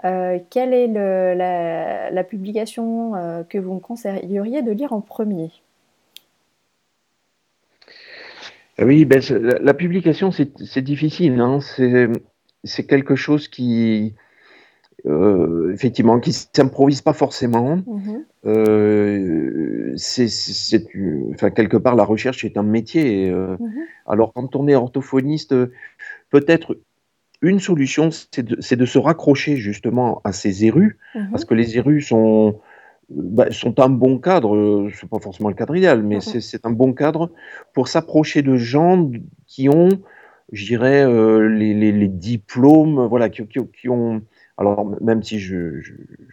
euh, 0.05 0.39
quelle 0.51 0.73
est 0.73 0.87
la, 0.89 2.25
publication 2.25 3.15
euh, 3.15 3.43
que 3.43 3.59
vous 3.59 3.75
me 3.75 3.81
conseilleriez 3.81 4.63
de 4.63 4.71
lire 4.73 4.93
en 4.93 5.01
premier 5.01 5.51
ah 7.87 8.68
Oui, 8.81 9.05
ben, 9.05 9.21
la, 9.61 9.75
publication 9.75 10.31
c'est 10.31 10.83
difficile. 10.83 11.41
Hein. 11.41 11.59
C'est 12.65 12.87
quelque 12.87 13.17
chose 13.17 13.49
qui, 13.49 14.15
euh, 15.07 15.73
effectivement, 15.73 16.19
qui 16.21 16.33
s'improvise 16.33 17.03
pas 17.03 17.13
forcément. 17.13 17.77
Mhm. 17.77 18.25
Euh, 18.47 19.93
c'est, 19.97 20.29
enfin, 21.33 21.51
quelque 21.51 21.77
part, 21.77 21.97
la 21.97 22.05
recherche 22.05 22.45
est 22.45 22.57
un 22.57 22.63
métier. 22.63 23.31
Euh. 23.31 23.57
Mhm. 23.61 23.85
Alors, 24.07 24.33
quand 24.33 24.57
on 24.57 24.67
est 24.69 24.75
orthophoniste, 24.75 25.55
peut-être 26.31 26.79
une 27.43 27.61
solution, 27.61 28.11
c'est 28.11 28.43
de, 28.43 28.57
de, 28.57 28.87
se 28.87 28.99
raccrocher 28.99 29.57
justement 29.57 30.21
à 30.25 30.33
ces 30.33 30.65
érus, 30.65 30.99
mhm. 31.15 31.31
parce 31.31 31.45
que 31.45 31.55
les 31.55 31.77
érus 31.77 32.03
sont, 32.03 32.61
bah, 33.11 33.51
sont 33.51 33.81
un 33.81 33.89
bon 33.89 34.19
cadre. 34.19 34.89
C'est 34.95 35.09
pas 35.09 35.19
forcément 35.19 35.49
le 35.49 35.55
cadre 35.55 35.77
idéal, 35.77 36.03
mais 36.03 36.21
c'est 36.21 36.67
un 36.67 36.71
bon 36.71 36.93
cadre 36.93 37.31
pour 37.75 37.89
s'approcher 37.89 38.43
de 38.43 38.57
gens 38.57 39.11
qui 39.47 39.69
ont, 39.69 39.89
je 40.53 40.67
dirais, 40.67 41.07
les, 41.49 41.75
les, 41.75 41.93
les, 41.93 42.09
diplômes, 42.09 43.07
voilà, 43.07 43.29
qui, 43.29 43.47
qui, 43.47 43.59
qui 43.73 43.89
ont 43.89 44.23
alors, 44.59 44.85
même 45.01 45.23
si 45.23 45.39
je 45.39 45.81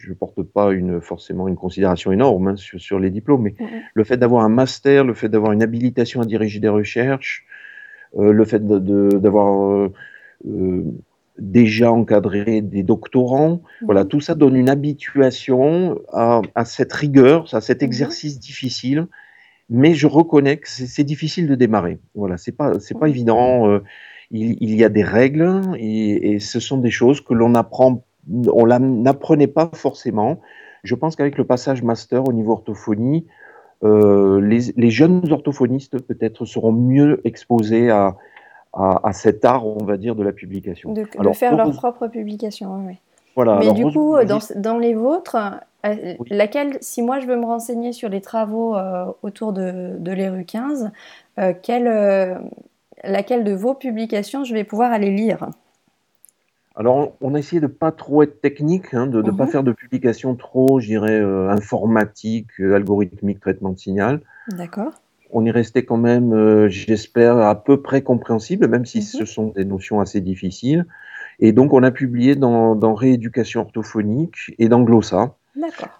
ne 0.07 0.13
porte 0.15 0.41
pas 0.41 0.73
une, 0.73 0.99
forcément 0.99 1.47
une 1.47 1.55
considération 1.55 2.11
énorme 2.11 2.47
hein, 2.47 2.55
sur, 2.55 2.99
les 2.99 3.11
diplômes, 3.11 3.43
mais 3.43 3.55
le 3.93 4.03
fait 4.03 4.17
d'avoir 4.17 4.43
un 4.43 4.49
master, 4.49 5.03
le 5.03 5.13
fait 5.13 5.29
d'avoir 5.29 5.51
une 5.51 5.61
habilitation 5.61 6.21
à 6.21 6.25
diriger 6.25 6.59
des 6.59 6.67
recherches, 6.67 7.45
euh, 8.17 8.31
le 8.31 8.43
fait 8.45 8.65
d'avoir 8.65 9.63
euh, 9.63 9.93
euh, 10.47 10.83
déjà 11.37 11.91
encadré 11.91 12.61
des 12.61 12.83
doctorants, 12.83 13.61
voilà, 13.83 14.05
tout 14.05 14.21
ça 14.21 14.35
donne 14.35 14.55
une 14.55 14.69
habituation 14.69 15.99
à, 16.13 16.41
cette 16.65 16.93
rigueur, 16.93 17.53
à 17.53 17.61
cet 17.61 17.83
exercice 17.83 18.39
difficile. 18.39 19.07
Mais 19.69 19.95
je 19.95 20.07
reconnais 20.07 20.57
que 20.57 20.69
c'est 20.69 21.03
difficile 21.03 21.47
de 21.47 21.55
démarrer. 21.55 21.97
Voilà, 22.13 22.37
c'est 22.37 22.51
pas 22.51 22.79
c'est 22.79 22.97
pas 22.97 23.09
évident. 23.09 23.79
Il, 24.31 24.57
il, 24.61 24.75
y 24.75 24.83
a 24.83 24.89
des 24.89 25.03
règles 25.03 25.61
et, 25.77 26.33
et 26.33 26.39
ce 26.39 26.59
sont 26.59 26.77
des 26.77 26.91
choses 26.91 27.21
que 27.21 27.33
l'on 27.33 27.55
apprend 27.55 28.03
on 28.31 28.65
n'apprenait 28.65 29.47
pas 29.47 29.69
forcément 29.73 30.41
je 30.85 30.95
pense 30.95 31.15
qu'avec 31.15 31.37
le 31.37 31.43
passage 31.43 31.83
master 31.83 32.27
au 32.27 32.31
niveau 32.31 32.53
orthophonie, 32.53 33.25
euh, 33.83 34.39
les, 34.39 34.89
jeunes 34.89 35.21
orthophonistes 35.31 35.99
peut-être 36.01 36.45
seront 36.45 36.71
mieux 36.71 37.19
exposés 37.25 37.89
à, 37.89 38.15
à, 38.75 39.13
cet 39.13 39.45
art, 39.45 39.65
on 39.65 39.83
va 39.83 39.97
dire, 39.97 40.15
de 40.15 40.23
la 40.23 40.31
publication. 40.31 40.93
De, 40.93 41.05
faire 41.33 41.55
leur 41.55 41.71
propre 41.71 42.07
publication, 42.07 42.85
oui. 42.87 42.95
Voilà, 43.35 43.57
Mais 43.59 43.73
du 43.73 43.83
coup, 43.85 44.15
dans, 44.23 44.39
dans, 44.55 44.77
les 44.77 44.93
vôtres, 44.93 45.35
euh, 45.85 46.13
laquelle, 46.29 46.77
si 46.79 47.01
moi 47.01 47.19
je 47.19 47.27
veux 47.27 47.35
me 47.35 47.45
renseigner 47.45 47.91
sur 47.91 48.07
les 48.07 48.21
travaux 48.21 48.77
euh, 48.77 49.05
autour 49.23 49.51
de, 49.51 49.95
de 49.97 50.11
l'ERU 50.11 50.45
15, 50.45 50.91
quelle, 51.61 52.39
laquelle 53.03 53.43
de 53.43 53.53
vos 53.53 53.73
publications 53.73 54.45
je 54.45 54.53
vais 54.53 54.63
pouvoir 54.63 54.91
aller 54.91 55.11
lire? 55.11 55.49
Alors, 56.75 57.13
on 57.21 57.35
a 57.35 57.39
essayé 57.39 57.61
de 57.61 57.67
pas 57.67 57.91
trop 57.91 58.23
être 58.23 58.41
technique, 58.41 58.93
hein, 58.93 59.07
de 59.07 59.21
ne 59.21 59.31
pas 59.31 59.45
mhm. 59.45 59.51
faire 59.51 59.63
de 59.63 59.71
publication 59.71 60.35
trop, 60.35 60.79
je 60.81 60.87
dirais, 60.87 61.21
euh, 61.21 61.49
informatique, 61.49 62.49
euh, 62.59 62.75
algorithmique, 62.75 63.39
traitement 63.39 63.69
de 63.69 63.77
signal. 63.77 64.19
D'accord. 64.49 64.91
On 65.37 65.45
est 65.45 65.51
resté 65.51 65.83
quand 65.83 65.97
même, 65.97 66.31
euh, 66.33 66.69
j'espère, 66.69 67.37
à 67.37 67.61
peu 67.61 67.81
près 67.81 68.01
compréhensible, 68.01 68.69
même 68.69 68.85
si 68.85 68.99
mhm. 68.99 69.03
ce 69.03 69.25
sont 69.25 69.47
des 69.47 69.65
notions 69.65 69.99
assez 69.99 70.21
difficiles. 70.21 70.85
Et 71.39 71.51
donc, 71.51 71.73
on 71.73 71.83
a 71.83 71.91
publié 71.91 72.37
dans, 72.37 72.73
dans 72.73 72.93
Rééducation 72.93 73.59
orthophonique 73.59 74.55
et 74.59 74.69
dans 74.69 74.81
Glossa. 74.81 75.35
D'accord. 75.57 75.99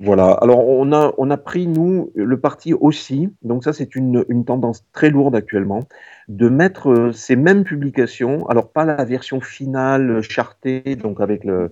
voilà. 0.00 0.30
Alors, 0.40 0.66
on 0.66 0.90
a, 0.92 1.12
on 1.18 1.30
a 1.30 1.36
pris, 1.36 1.66
nous, 1.66 2.10
le 2.14 2.40
parti 2.40 2.72
aussi, 2.72 3.28
donc 3.42 3.62
ça, 3.62 3.74
c'est 3.74 3.94
une, 3.94 4.24
une 4.30 4.46
tendance 4.46 4.86
très 4.94 5.10
lourde 5.10 5.36
actuellement, 5.36 5.80
de 6.28 6.48
mettre 6.48 6.88
euh, 6.88 7.12
ces 7.12 7.36
mêmes 7.36 7.64
publications, 7.64 8.48
alors 8.48 8.70
pas 8.70 8.86
la 8.86 9.04
version 9.04 9.42
finale 9.42 10.22
chartée, 10.22 10.96
donc 10.96 11.20
avec 11.20 11.44
le, 11.44 11.70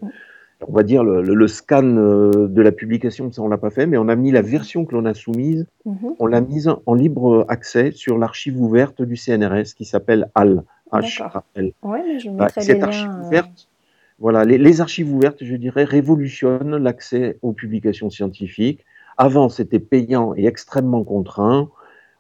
on 0.67 0.73
va 0.73 0.83
dire 0.83 1.05
le, 1.05 1.49
scan 1.49 1.85
euh, 1.85 2.49
de 2.49 2.63
la 2.63 2.73
publication, 2.73 3.31
ça 3.31 3.43
on 3.43 3.49
l'a 3.49 3.59
pas 3.59 3.71
fait, 3.71 3.87
mais 3.87 3.99
on 3.99 4.09
a 4.09 4.17
mis 4.17 4.31
la 4.31 4.43
version 4.43 4.85
que 4.85 4.95
l'on 4.95 5.05
a 5.05 5.15
soumise, 5.15 5.67
mhm. 5.85 6.15
on 6.19 6.27
l'a 6.27 6.41
mise 6.41 6.71
en 6.87 6.95
libre 6.95 7.45
accès 7.49 7.93
sur 7.93 8.19
l'archive 8.19 8.61
ouverte 8.61 9.03
du 9.03 9.17
CNRS 9.17 9.75
qui 9.77 9.85
s'appelle 9.85 10.31
HAL. 10.35 10.63
H-A-L. 10.93 11.73
Ouais, 11.83 12.19
je 12.21 12.31
bah, 12.31 12.49
cette 12.49 12.83
archive 12.83 13.11
euh. 13.11 13.27
ouverte, 13.27 13.69
voilà, 14.19 14.45
les, 14.45 14.57
les, 14.57 14.81
archives 14.81 15.13
ouvertes, 15.13 15.43
je 15.43 15.57
dirais, 15.57 15.85
révolutionnent 15.85 16.77
l'accès 16.77 17.39
aux 17.43 17.53
publications 17.53 18.09
scientifiques. 18.09 18.85
Avant, 19.19 19.49
c'était 19.49 19.81
payant 19.81 20.33
et 20.37 20.47
extrêmement 20.47 21.03
contraint. 21.03 21.71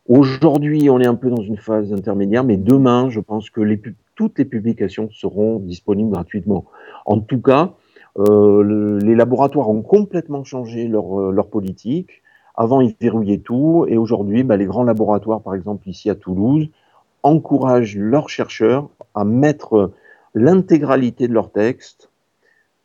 Aujourd'hui, 0.09 0.91
on 0.91 1.01
est 1.01 1.07
un 1.07 1.15
peu 1.15 1.31
dans 1.31 1.43
une 1.43 1.57
phase 1.57 1.93
intermédiaire, 1.93 2.45
mais 2.45 2.57
demain, 2.57 3.09
je 3.09 3.21
pense 3.21 3.51
que 3.51 3.61
les, 3.61 3.81
toutes 4.15 4.39
les 4.39 4.45
publications 4.45 5.09
seront 5.11 5.59
disponibles 5.59 6.11
gratuitement. 6.11 6.65
En 7.05 7.21
tout 7.21 7.41
cas, 7.41 7.75
euh, 8.19 8.99
les 9.03 9.15
laboratoires 9.15 9.69
ont 9.69 9.83
complètement 9.83 10.45
changé 10.45 10.89
leur, 10.89 11.21
euh, 11.21 11.33
leur, 11.33 11.49
politique. 11.49 12.23
Avant, 12.55 12.81
ils 12.81 12.95
verrouillaient 12.99 13.39
tout, 13.39 13.85
et 13.89 13.99
aujourd'hui, 13.99 14.43
bah, 14.43 14.57
les 14.57 14.65
grands 14.65 14.85
laboratoires, 14.85 15.43
par 15.43 15.55
exemple 15.55 15.89
ici 15.89 16.09
à 16.09 16.15
Toulouse, 16.15 16.69
encouragent 17.23 17.97
leurs 17.97 18.31
chercheurs 18.31 18.89
à 19.15 19.25
mettre 19.25 19.93
l'intégralité 20.35 21.29
de 21.29 21.35
leurs 21.35 21.51
textes 21.51 22.11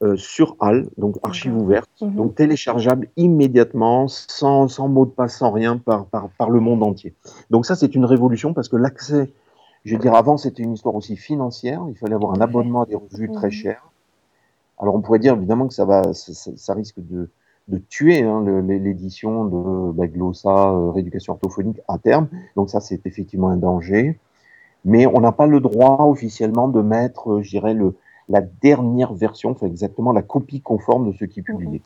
euh, 0.03 0.17
sur 0.17 0.55
HAL, 0.59 0.87
donc 0.97 1.17
archive 1.23 1.55
ouverte, 1.55 1.89
mhm. 2.01 2.15
donc 2.15 2.35
téléchargeable 2.35 3.07
immédiatement, 3.17 4.07
sans, 4.07 4.67
sans, 4.67 4.87
mot 4.87 5.05
de 5.05 5.11
passe, 5.11 5.37
sans 5.37 5.51
rien, 5.51 5.77
par, 5.77 6.05
par, 6.07 6.29
par 6.37 6.49
le 6.49 6.59
monde 6.59 6.81
entier. 6.81 7.13
Donc 7.51 7.65
ça, 7.65 7.75
c'est 7.75 7.93
une 7.93 8.05
révolution 8.05 8.53
parce 8.53 8.67
que 8.67 8.77
l'accès, 8.77 9.31
je 9.85 9.93
veux 9.93 10.01
dire, 10.01 10.15
avant, 10.15 10.37
c'était 10.37 10.63
une 10.63 10.73
histoire 10.73 10.95
aussi 10.95 11.15
financière, 11.15 11.85
il 11.87 11.95
fallait 11.95 12.15
avoir 12.15 12.33
un 12.33 12.41
abonnement 12.41 12.81
à 12.81 12.85
des 12.87 12.95
revues 12.95 13.31
très 13.31 13.47
mhm. 13.47 13.53
Alors 14.81 14.95
on 14.95 15.01
pourrait 15.01 15.19
dire 15.19 15.35
évidemment 15.35 15.67
que 15.67 15.73
ça, 15.73 15.85
va, 15.85 16.13
ça, 16.13 16.73
risque 16.73 16.99
de, 16.99 17.29
de 17.67 17.77
tuer 17.77 18.23
hein, 18.23 18.43
l'édition 18.67 19.45
de 19.45 19.91
bah, 19.91 20.07
Glossa, 20.07 20.71
euh, 20.71 20.89
rééducation 20.89 21.33
orthophonique 21.33 21.79
à 21.87 21.97
terme, 21.99 22.27
donc 22.55 22.69
ça, 22.69 22.79
c'est 22.81 23.05
effectivement 23.05 23.49
un 23.49 23.57
danger. 23.57 24.19
Mais 24.83 25.05
on 25.05 25.21
n'a 25.21 25.31
pas 25.31 25.45
le 25.45 25.59
droit 25.59 26.05
officiellement 26.05 26.67
de 26.67 26.81
mettre, 26.81 27.33
euh, 27.33 27.41
je 27.43 27.49
dirais, 27.51 27.75
le, 27.75 27.95
la 28.29 28.41
dernière 28.41 29.13
version, 29.13 29.51
enfin 29.51 29.67
exactement 29.67 30.11
la 30.11 30.23
copie 30.23 30.61
conforme 30.61 31.11
de 31.11 31.17
ce 31.17 31.25
qui 31.25 31.41
est 31.41 31.43
publié. 31.43 31.81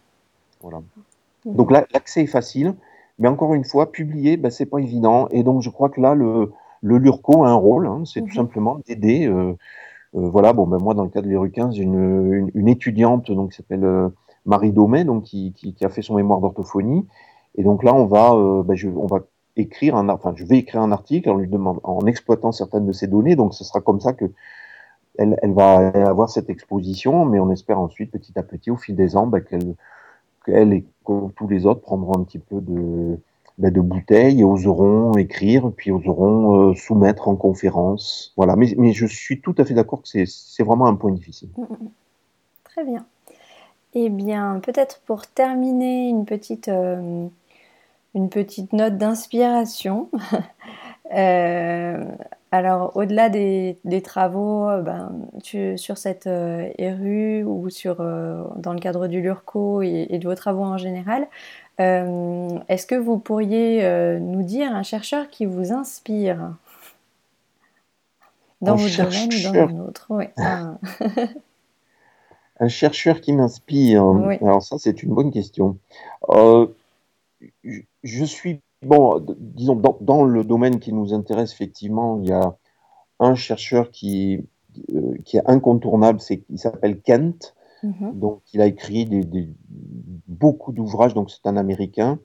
Voilà. 0.62 0.81
Donc 1.45 1.71
là, 1.71 1.86
l'accès 1.93 2.23
est 2.23 2.27
facile, 2.27 2.73
mais 3.19 3.27
encore 3.27 3.53
une 3.53 3.65
fois, 3.65 3.91
publier, 3.91 4.38
ben, 4.38 4.49
c'est 4.49 4.65
pas 4.65 4.79
évident. 4.79 5.27
Et 5.29 5.43
donc, 5.43 5.62
je 5.62 5.69
crois 5.69 5.89
que 5.89 5.99
là, 5.99 6.15
le, 6.15 6.53
le 6.81 6.97
LURCO 6.97 7.43
a 7.43 7.49
un 7.49 7.53
rôle, 7.53 7.88
hein, 7.88 8.03
c'est 8.05 8.21
tout 8.21 8.27
mhm. 8.27 8.34
simplement 8.34 8.79
d'aider. 8.88 9.27
Euh, 9.27 9.53
voilà, 10.15 10.54
bon, 10.54 10.65
ben 10.65 10.78
moi, 10.78 10.93
dans 10.93 11.04
le 11.04 11.10
cas 11.10 11.21
de 11.21 11.28
l'ERU 11.28 11.51
15, 11.51 11.75
j'ai 11.75 11.84
une, 11.84 12.49
une, 12.54 12.67
étudiante 12.67 13.32
donc, 13.32 13.51
qui 13.51 13.58
s'appelle 13.58 13.84
euh, 13.84 14.10
Marie 14.45 14.71
Domé, 14.71 15.04
donc, 15.04 15.23
qui, 15.23 15.54
qui, 15.54 15.86
a 15.86 15.89
fait 15.89 16.01
son 16.01 16.15
mémoire 16.15 16.39
d'orthophonie. 16.39 17.06
Et 17.56 17.63
donc 17.63 17.84
là, 17.84 17.93
on 17.93 18.06
va, 18.06 18.34
ben, 18.63 18.75
je, 18.75 18.89
on 18.89 19.08
va 19.08 19.19
écrire 19.58 19.95
un, 19.95 20.10
enfin, 20.10 20.34
je 20.36 20.45
vais 20.45 20.58
écrire 20.58 20.82
un 20.82 20.91
article 20.91 21.30
en 21.30 21.36
lui 21.36 21.47
demandant, 21.47 21.82
en 21.84 22.06
exploitant 22.06 22.51
certaines 22.51 22.86
de 22.86 22.93
ces 22.93 23.08
données. 23.08 23.36
Donc, 23.36 23.54
ce 23.54 23.63
sera 23.63 23.82
comme 23.82 23.99
ça 23.99 24.13
que 24.13 24.25
elle, 25.17 25.38
va 25.54 25.89
avoir 26.08 26.30
cette 26.30 26.49
exposition, 26.49 27.25
mais 27.25 27.39
on 27.39 27.49
espère 27.51 27.80
ensuite, 27.80 28.12
petit 28.12 28.38
à 28.38 28.43
petit, 28.43 28.71
au 28.71 28.78
fil 28.78 28.95
des 28.95 29.15
ans, 29.15 29.28
bah, 29.28 29.39
qu'elle 29.41 29.75
et 30.73 30.86
tous 31.06 31.47
les 31.49 31.65
autres 31.65 31.82
prendront 31.82 32.19
un 32.19 32.23
petit 32.23 32.39
peu 32.39 32.62
de, 32.62 33.17
bah, 33.57 33.69
de 33.71 33.79
bouteilles 33.79 34.43
oseront 34.43 35.13
écrire, 35.17 35.71
puis 35.75 35.91
oseront 35.91 36.71
euh, 36.71 36.75
soumettre 36.75 37.27
en 37.27 37.35
conférence. 37.35 38.33
Voilà. 38.35 38.55
Mais, 38.55 38.93
je 38.93 39.05
suis 39.05 39.41
tout 39.41 39.55
à 39.57 39.65
fait 39.65 39.73
d'accord 39.73 40.01
que 40.01 40.07
c'est 40.25 40.63
vraiment 40.63 40.87
un 40.87 40.95
point 40.95 41.11
difficile. 41.11 41.49
Mm, 41.57 41.61
mm, 41.61 41.85
mm. 41.85 41.89
Très 42.65 42.83
bien. 42.83 43.05
Eh 43.93 44.09
bien, 44.09 44.59
peut-être 44.61 44.99
pour 45.05 45.25
terminer, 45.25 46.09
une 46.09 46.25
petite, 46.25 46.67
euh, 46.67 47.27
une 48.13 48.29
petite 48.29 48.73
note 48.73 48.97
d'inspiration. 48.97 50.09
euh, 51.15 52.03
alors, 52.51 52.91
au-delà 52.97 53.29
des, 53.29 53.77
travaux 54.03 54.67
ben, 54.81 55.13
sur 55.77 55.97
cette 55.97 56.27
euh, 56.27 57.43
ou 57.43 57.69
sur, 57.69 57.95
dans 57.95 58.73
le 58.73 58.79
cadre 58.79 59.07
du 59.07 59.21
LURCO 59.21 59.81
et, 59.81 60.19
de 60.19 60.27
vos 60.27 60.35
travaux 60.35 60.63
en 60.63 60.77
général, 60.77 61.27
est-ce 61.77 62.85
que 62.85 62.95
vous 62.95 63.17
pourriez 63.17 64.19
nous 64.19 64.43
dire 64.43 64.73
un 64.73 64.83
chercheur 64.83 65.29
qui 65.29 65.45
vous 65.45 65.71
inspire? 65.71 66.55
Dans 68.61 68.75
votre 68.75 69.03
domaine 69.03 69.29
ou 69.33 69.41
dans 69.43 69.53
un 69.75 69.79
autre 69.88 70.07
Un 72.57 72.69
chercheur 72.69 73.19
qui 73.19 73.33
m'inspire. 73.33 74.03
Alors 74.41 74.63
ça, 74.63 74.77
c'est 74.79 75.03
une 75.03 75.13
bonne 75.13 75.31
question. 75.31 75.77
je 78.03 78.23
suis 78.23 78.61
Bon, 78.85 79.19
disons, 79.39 79.81
dans, 80.01 80.25
le 80.25 80.43
domaine 80.43 80.79
qui 80.79 80.93
nous 80.93 81.13
intéresse, 81.13 81.51
effectivement, 81.53 82.19
il 82.21 82.29
y 82.29 82.31
a 82.31 82.55
un 83.19 83.33
chercheur 83.33 83.89
qui, 83.89 84.45
euh, 84.93 85.17
qui 85.25 85.38
est 85.38 85.47
incontournable, 85.47 86.19
c'est, 86.19 86.43
il 86.51 86.59
s'appelle 86.59 87.01
Kent. 87.01 87.55
Mm-hmm. 87.83 88.19
Donc, 88.19 88.41
il 88.53 88.61
a 88.61 88.67
écrit 88.67 89.05
des, 89.05 89.49
beaucoup 90.27 90.71
d'ouvrages, 90.71 91.13
donc 91.13 91.29
c'est 91.29 91.47
un 91.47 91.57
Américain, 91.57 92.19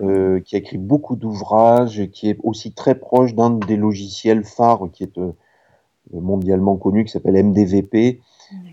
euh, 0.00 0.40
qui 0.40 0.56
a 0.56 0.58
écrit 0.58 0.78
beaucoup 0.78 1.16
d'ouvrages, 1.16 2.08
qui 2.12 2.28
est 2.28 2.38
aussi 2.42 2.72
très 2.72 2.94
proche 2.94 3.34
d'un 3.34 3.50
des 3.50 3.76
logiciels 3.76 4.44
phares 4.44 4.88
qui 4.92 5.02
est 5.04 5.18
euh, 5.18 5.32
mondialement 6.12 6.76
connu, 6.76 7.04
qui 7.04 7.12
s'appelle 7.12 7.42
MDVP, 7.42 8.20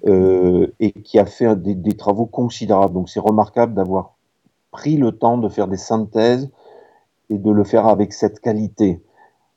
et 0.06 0.92
qui 1.02 1.20
a 1.20 1.26
fait 1.26 1.56
des, 1.56 1.76
des 1.76 1.94
travaux 1.94 2.26
considérables. 2.26 2.94
Donc, 2.94 3.10
c'est 3.10 3.20
remarquable 3.20 3.74
d'avoir 3.74 4.16
pris 4.72 4.98
le 4.98 5.12
temps 5.12 5.38
de 5.38 5.50
faire 5.50 5.68
des 5.68 5.78
synthèses 5.78 6.50
et 7.30 7.38
de 7.38 7.52
le 7.52 7.64
faire 7.64 7.88
avec 7.88 8.14
cette 8.14 8.40
qualité. 8.40 9.02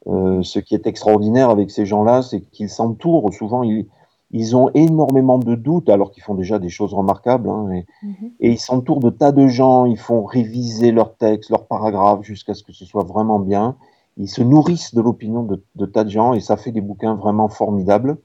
Euh, 0.07 0.43
ce 0.43 0.61
qui 0.61 0.75
est 0.75 0.87
extraordinaire 0.87 1.51
avec 1.51 1.71
ces 1.71 1.85
gens-là, 1.85 2.23
c'est 2.23 2.41
qu'ils 2.41 2.69
s'entourent. 2.69 3.33
Souvent, 3.35 3.65
ils, 3.65 3.87
ils, 4.31 4.57
ont 4.57 4.71
énormément 4.75 5.39
de 5.39 5.55
doutes, 5.55 5.89
alors 5.89 6.11
qu'ils 6.11 6.23
font 6.23 6.35
déjà 6.35 6.59
des 6.59 6.69
choses 6.69 6.95
remarquables. 6.95 7.49
Hein, 7.49 7.71
et, 7.73 7.87
mhm. 8.03 8.31
et, 8.41 8.51
ils 8.53 8.59
s'entourent 8.59 9.01
de 9.01 9.11
tas 9.11 9.33
de 9.33 9.47
gens. 9.47 9.85
Ils 9.85 9.99
font 9.99 10.25
réviser 10.25 10.93
leurs 10.93 11.17
textes, 11.17 11.51
leurs 11.51 11.67
paragraphes, 11.67 12.23
jusqu'à 12.23 12.55
ce 12.55 12.63
que 12.63 12.73
ce 12.73 12.85
soit 12.85 13.05
vraiment 13.05 13.39
bien. 13.39 13.77
Ils 14.17 14.29
se 14.29 14.43
nourrissent 14.43 14.95
de 14.95 15.03
l'opinion 15.03 15.43
de, 15.43 15.63
de, 15.75 15.87
tas 15.87 16.05
de 16.05 16.11
gens, 16.11 16.33
et 16.33 16.41
ça 16.41 16.57
fait 16.57 16.73
des 16.73 16.81
bouquins 16.81 17.15
vraiment 17.15 17.49
formidables. 17.49 18.19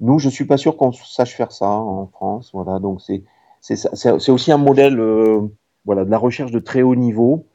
Nous, 0.00 0.18
je 0.18 0.28
suis 0.28 0.46
pas 0.46 0.56
sûr 0.56 0.76
qu'on 0.76 0.92
sache 0.92 1.34
faire 1.34 1.52
ça 1.52 1.70
en 1.70 2.06
France. 2.06 2.50
Voilà, 2.52 2.78
donc 2.78 3.00
c'est 3.00 3.22
c'est 3.60 4.30
aussi 4.30 4.52
un 4.52 4.58
modèle, 4.58 5.00
euh, 5.00 5.40
voilà, 5.86 6.04
de 6.04 6.10
la 6.10 6.18
recherche 6.18 6.50
de 6.50 6.58
très 6.58 6.82
haut 6.82 6.94
niveau 6.94 7.46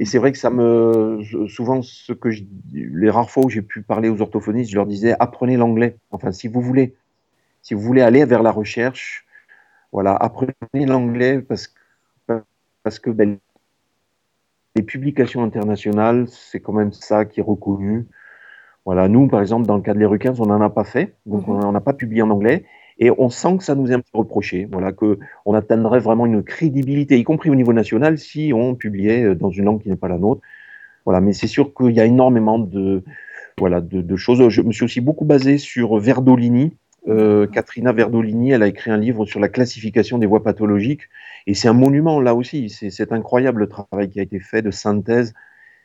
et 0.00 0.06
c'est 0.06 0.16
vrai 0.18 0.32
que 0.32 0.38
ça 0.38 0.48
me, 0.48 1.20
souvent, 1.46 1.82
ce 1.82 2.14
que 2.14 2.30
je, 2.30 2.42
les 2.72 3.10
rares 3.10 3.30
fois 3.30 3.44
où 3.44 3.50
j'ai 3.50 3.60
pu 3.60 3.82
parler 3.82 4.08
aux 4.08 4.22
orthophonistes, 4.22 4.70
je 4.70 4.76
leur 4.76 4.86
disais 4.86 5.14
apprenez 5.20 5.58
l'anglais. 5.58 5.98
Enfin, 6.10 6.32
si 6.32 6.48
vous 6.48 6.62
voulez, 6.62 6.94
si 7.60 7.74
vous 7.74 7.82
voulez 7.82 8.00
aller 8.00 8.24
vers 8.24 8.42
la 8.42 8.50
recherche, 8.50 9.26
voilà, 9.92 10.16
apprenez 10.16 10.86
l'anglais 10.86 11.42
parce 11.42 11.66
que, 11.66 12.42
parce 12.82 12.98
que 12.98 13.10
ben, 13.10 13.36
les 14.74 14.82
publications 14.82 15.44
internationales, 15.44 16.24
c'est 16.28 16.60
quand 16.60 16.72
même 16.72 16.92
ça 16.92 17.26
qui 17.26 17.40
est 17.40 17.42
reconnu. 17.42 18.06
Voilà, 18.86 19.06
nous, 19.06 19.28
par 19.28 19.42
exemple, 19.42 19.66
dans 19.66 19.76
le 19.76 19.82
cas 19.82 19.92
de 19.92 19.98
l'ERU15, 19.98 20.36
on 20.40 20.46
n'en 20.46 20.62
a 20.62 20.70
pas 20.70 20.84
fait, 20.84 21.14
donc 21.26 21.46
mhm. 21.46 21.62
on 21.62 21.72
n'a 21.72 21.82
pas 21.82 21.92
publié 21.92 22.22
en 22.22 22.30
anglais. 22.30 22.64
Et 23.00 23.10
on 23.16 23.30
sent 23.30 23.56
que 23.58 23.64
ça 23.64 23.74
nous 23.74 23.90
est 23.90 23.94
un 23.94 24.00
peu 24.00 24.18
reproché, 24.18 24.68
voilà, 24.70 24.92
qu'on 24.92 25.54
atteindrait 25.54 26.00
vraiment 26.00 26.26
une 26.26 26.42
crédibilité, 26.42 27.18
y 27.18 27.24
compris 27.24 27.48
au 27.48 27.54
niveau 27.54 27.72
national, 27.72 28.18
si 28.18 28.52
on 28.54 28.74
publiait 28.74 29.24
euh, 29.24 29.34
dans 29.34 29.50
une 29.50 29.64
langue 29.64 29.82
qui 29.82 29.88
n'est 29.88 29.96
pas 29.96 30.08
la 30.08 30.18
nôtre. 30.18 30.42
Voilà, 31.06 31.22
mais 31.22 31.32
c'est 31.32 31.46
sûr 31.46 31.72
qu'il 31.74 31.92
y 31.92 32.00
a 32.00 32.04
énormément 32.04 32.58
de, 32.58 33.02
voilà, 33.58 33.80
de, 33.80 34.16
choses. 34.16 34.46
Je 34.50 34.60
me 34.60 34.70
suis 34.72 34.84
aussi 34.84 35.00
beaucoup 35.00 35.24
basé 35.24 35.56
sur 35.56 35.98
Verdolini. 35.98 36.76
Euh, 37.08 37.46
Katrina 37.46 37.92
Verdolini, 37.92 38.50
elle 38.50 38.62
a 38.62 38.66
écrit 38.66 38.90
un 38.90 38.98
livre 38.98 39.24
sur 39.24 39.40
la 39.40 39.48
classification 39.48 40.18
des 40.18 40.26
voies 40.26 40.42
pathologiques. 40.42 41.08
Et 41.46 41.54
c'est 41.54 41.68
un 41.68 41.72
monument, 41.72 42.20
là 42.20 42.34
aussi. 42.34 42.68
C'est 42.68 43.12
incroyable 43.12 43.60
le 43.60 43.68
travail 43.68 44.10
qui 44.10 44.20
a 44.20 44.22
été 44.22 44.40
fait 44.40 44.60
de 44.60 44.70
synthèse. 44.70 45.32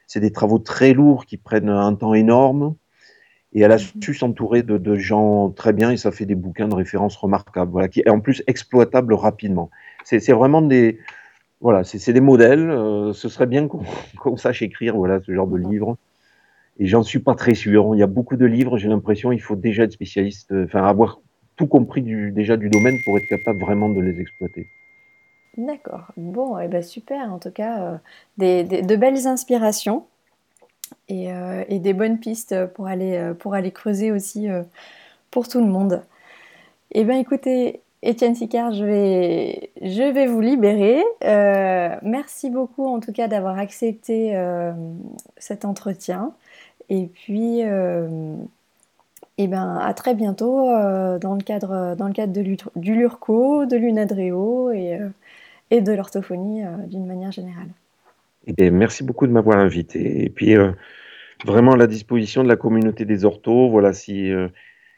C'est 0.05 0.19
des 0.19 0.31
travaux 0.31 0.59
très 0.59 0.93
lourds 0.93 1.25
qui 1.25 1.37
prennent 1.37 1.69
un 1.69 1.95
temps 1.95 2.13
énorme. 2.13 2.75
Et 3.55 3.61
elle 3.61 3.71
a 3.71 3.77
mhm. 3.77 4.01
su 4.03 4.13
s'entourer 4.13 4.61
de, 4.61 4.95
gens 4.95 5.49
très 5.49 5.73
bien 5.73 5.89
et 5.89 5.97
ça 5.97 6.11
fait 6.11 6.25
des 6.25 6.35
bouquins 6.35 6.67
de 6.67 6.75
référence 6.75 7.15
remarquables, 7.15 7.71
voilà, 7.71 7.87
qui 7.87 8.01
est 8.01 8.09
en 8.09 8.19
plus 8.19 8.43
exploitables 8.47 9.13
rapidement. 9.13 9.71
C'est 10.03 10.33
vraiment 10.33 10.61
des, 10.61 10.99
voilà, 11.61 11.83
c'est 11.83 12.13
des 12.13 12.21
modèles. 12.21 12.69
Euh, 12.69 13.13
ce 13.13 13.29
serait 13.29 13.47
bien 13.47 13.67
qu'on 13.67 14.37
sache 14.37 14.61
écrire, 14.61 14.95
voilà, 14.97 15.21
ce 15.21 15.33
genre 15.33 15.47
de 15.47 15.57
livres. 15.57 15.97
Et 16.77 16.85
j'en 16.85 17.01
suis 17.01 17.19
pas 17.19 17.33
très 17.33 17.55
sûr. 17.55 17.95
Il 17.95 17.99
y 17.99 18.03
a 18.03 18.07
beaucoup 18.07 18.35
de 18.35 18.45
livres. 18.45 18.77
J'ai 18.77 18.89
l'impression 18.89 19.31
il 19.31 19.41
faut 19.41 19.55
déjà 19.55 19.83
être 19.83 19.93
spécialiste, 19.93 20.51
euh, 20.51 20.65
enfin 20.65 20.85
avoir 20.85 21.21
tout 21.55 21.67
compris 21.67 22.01
du, 22.01 22.31
déjà 22.31 22.57
du 22.57 22.69
domaine 22.69 22.97
pour 23.05 23.17
être 23.17 23.27
capable 23.27 23.59
vraiment 23.61 23.87
de 23.87 24.01
les 24.01 24.19
exploiter. 24.19 24.67
D'accord. 25.57 26.11
Bon, 26.17 26.59
et 26.59 26.65
eh 26.65 26.67
ben 26.67 26.83
super. 26.83 27.31
En 27.31 27.39
tout 27.39 27.51
cas, 27.51 27.81
euh, 27.81 27.97
des, 28.37 28.63
de 28.63 28.95
belles 28.97 29.25
inspirations. 29.25 30.05
Euh, 31.11 31.63
et, 31.69 31.79
des 31.79 31.93
bonnes 31.93 32.19
pistes 32.19 32.65
pour 32.73 32.87
aller, 32.87 33.15
euh, 33.15 33.33
pour 33.35 33.53
aller 33.53 33.71
creuser 33.71 34.11
aussi 34.11 34.49
euh, 34.49 34.63
pour 35.31 35.47
tout 35.47 35.59
le 35.59 35.67
monde. 35.67 36.03
Eh 36.91 37.03
bien 37.03 37.19
écoutez, 37.19 37.81
Étienne 38.01 38.35
Sicard, 38.35 38.73
je 38.73 38.83
vais, 38.85 39.69
je 39.81 40.01
vais 40.11 40.25
vous 40.27 40.41
libérer. 40.41 41.03
merci 42.01 42.49
beaucoup 42.49 42.87
en 42.87 42.99
tout 42.99 43.11
cas 43.11 43.27
d'avoir 43.27 43.57
accepté 43.59 44.37
cet 45.37 45.65
entretien. 45.65 46.33
Et 46.89 47.07
puis, 47.07 47.61
eh 47.61 49.47
ben, 49.47 49.77
à 49.77 49.93
très 49.93 50.13
bientôt 50.15 50.67
dans, 50.67 51.35
le 51.35 51.43
cadre, 51.43 51.95
dans 51.95 52.07
le 52.07 52.13
cadre 52.13 52.33
de, 52.33 52.55
du 52.75 52.95
LURCO, 52.95 53.65
de 53.65 53.75
l'UNADREO 53.75 54.71
et, 54.71 54.99
et 55.71 55.81
de 55.81 55.91
l'orthophonie 55.91 56.63
d'une 56.87 57.05
manière 57.05 57.31
générale. 57.31 57.69
Eh 58.47 58.71
merci 58.71 59.03
beaucoup 59.03 59.27
de 59.27 59.31
m'avoir 59.31 59.57
invité. 59.57 60.23
Et 60.23 60.29
puis, 60.29 60.55
euh, 60.55 60.71
vraiment 61.45 61.73
à 61.73 61.77
la 61.77 61.87
disposition 61.87 62.43
de 62.43 62.47
la 62.47 62.55
communauté 62.55 63.05
des 63.05 63.25
orthos, 63.25 63.69
voilà, 63.69 63.93
si 63.93 64.31
euh, 64.31 64.47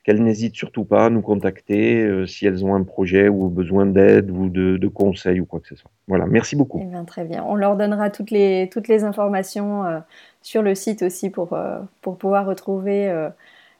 qu'elles 0.03 0.21
n'hésitent 0.21 0.55
surtout 0.55 0.83
pas 0.83 1.05
à 1.05 1.09
nous 1.09 1.21
contacter 1.21 2.03
euh, 2.03 2.25
si 2.25 2.45
elles 2.45 2.65
ont 2.65 2.75
un 2.75 2.83
projet 2.83 3.29
ou 3.29 3.49
besoin 3.49 3.85
d'aide 3.85 4.31
ou 4.31 4.49
de, 4.49 4.87
conseils 4.87 5.39
ou 5.39 5.45
quoi 5.45 5.59
que 5.59 5.67
ce 5.67 5.75
soit. 5.75 5.91
Voilà, 6.07 6.25
merci 6.25 6.55
beaucoup. 6.55 6.81
Eh 6.81 7.05
très 7.05 7.23
bien. 7.23 7.43
On 7.47 7.55
leur 7.55 7.77
donnera 7.77 8.09
toutes 8.09 8.31
les, 8.31 8.69
toutes 8.71 8.87
les 8.87 9.03
informations 9.03 10.01
sur 10.41 10.61
le 10.61 10.75
site 10.75 11.03
aussi 11.03 11.29
pour, 11.29 11.57
pour 12.01 12.17
pouvoir 12.17 12.45
retrouver 12.45 13.13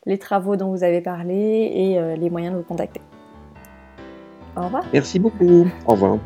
les 0.06 0.18
travaux 0.18 0.58
dont 0.58 0.70
vous 0.72 0.84
avez 0.84 1.02
parlé 1.02 1.36
et 1.36 2.18
les 2.18 2.30
moyens 2.30 2.54
de 2.54 2.60
vous 2.60 2.66
contacter. 2.66 3.02
Au 4.58 4.64
revoir. 4.64 4.84
Merci 4.92 5.20
beaucoup. 5.20 5.68
Au 5.86 5.94
revoir. 5.94 6.20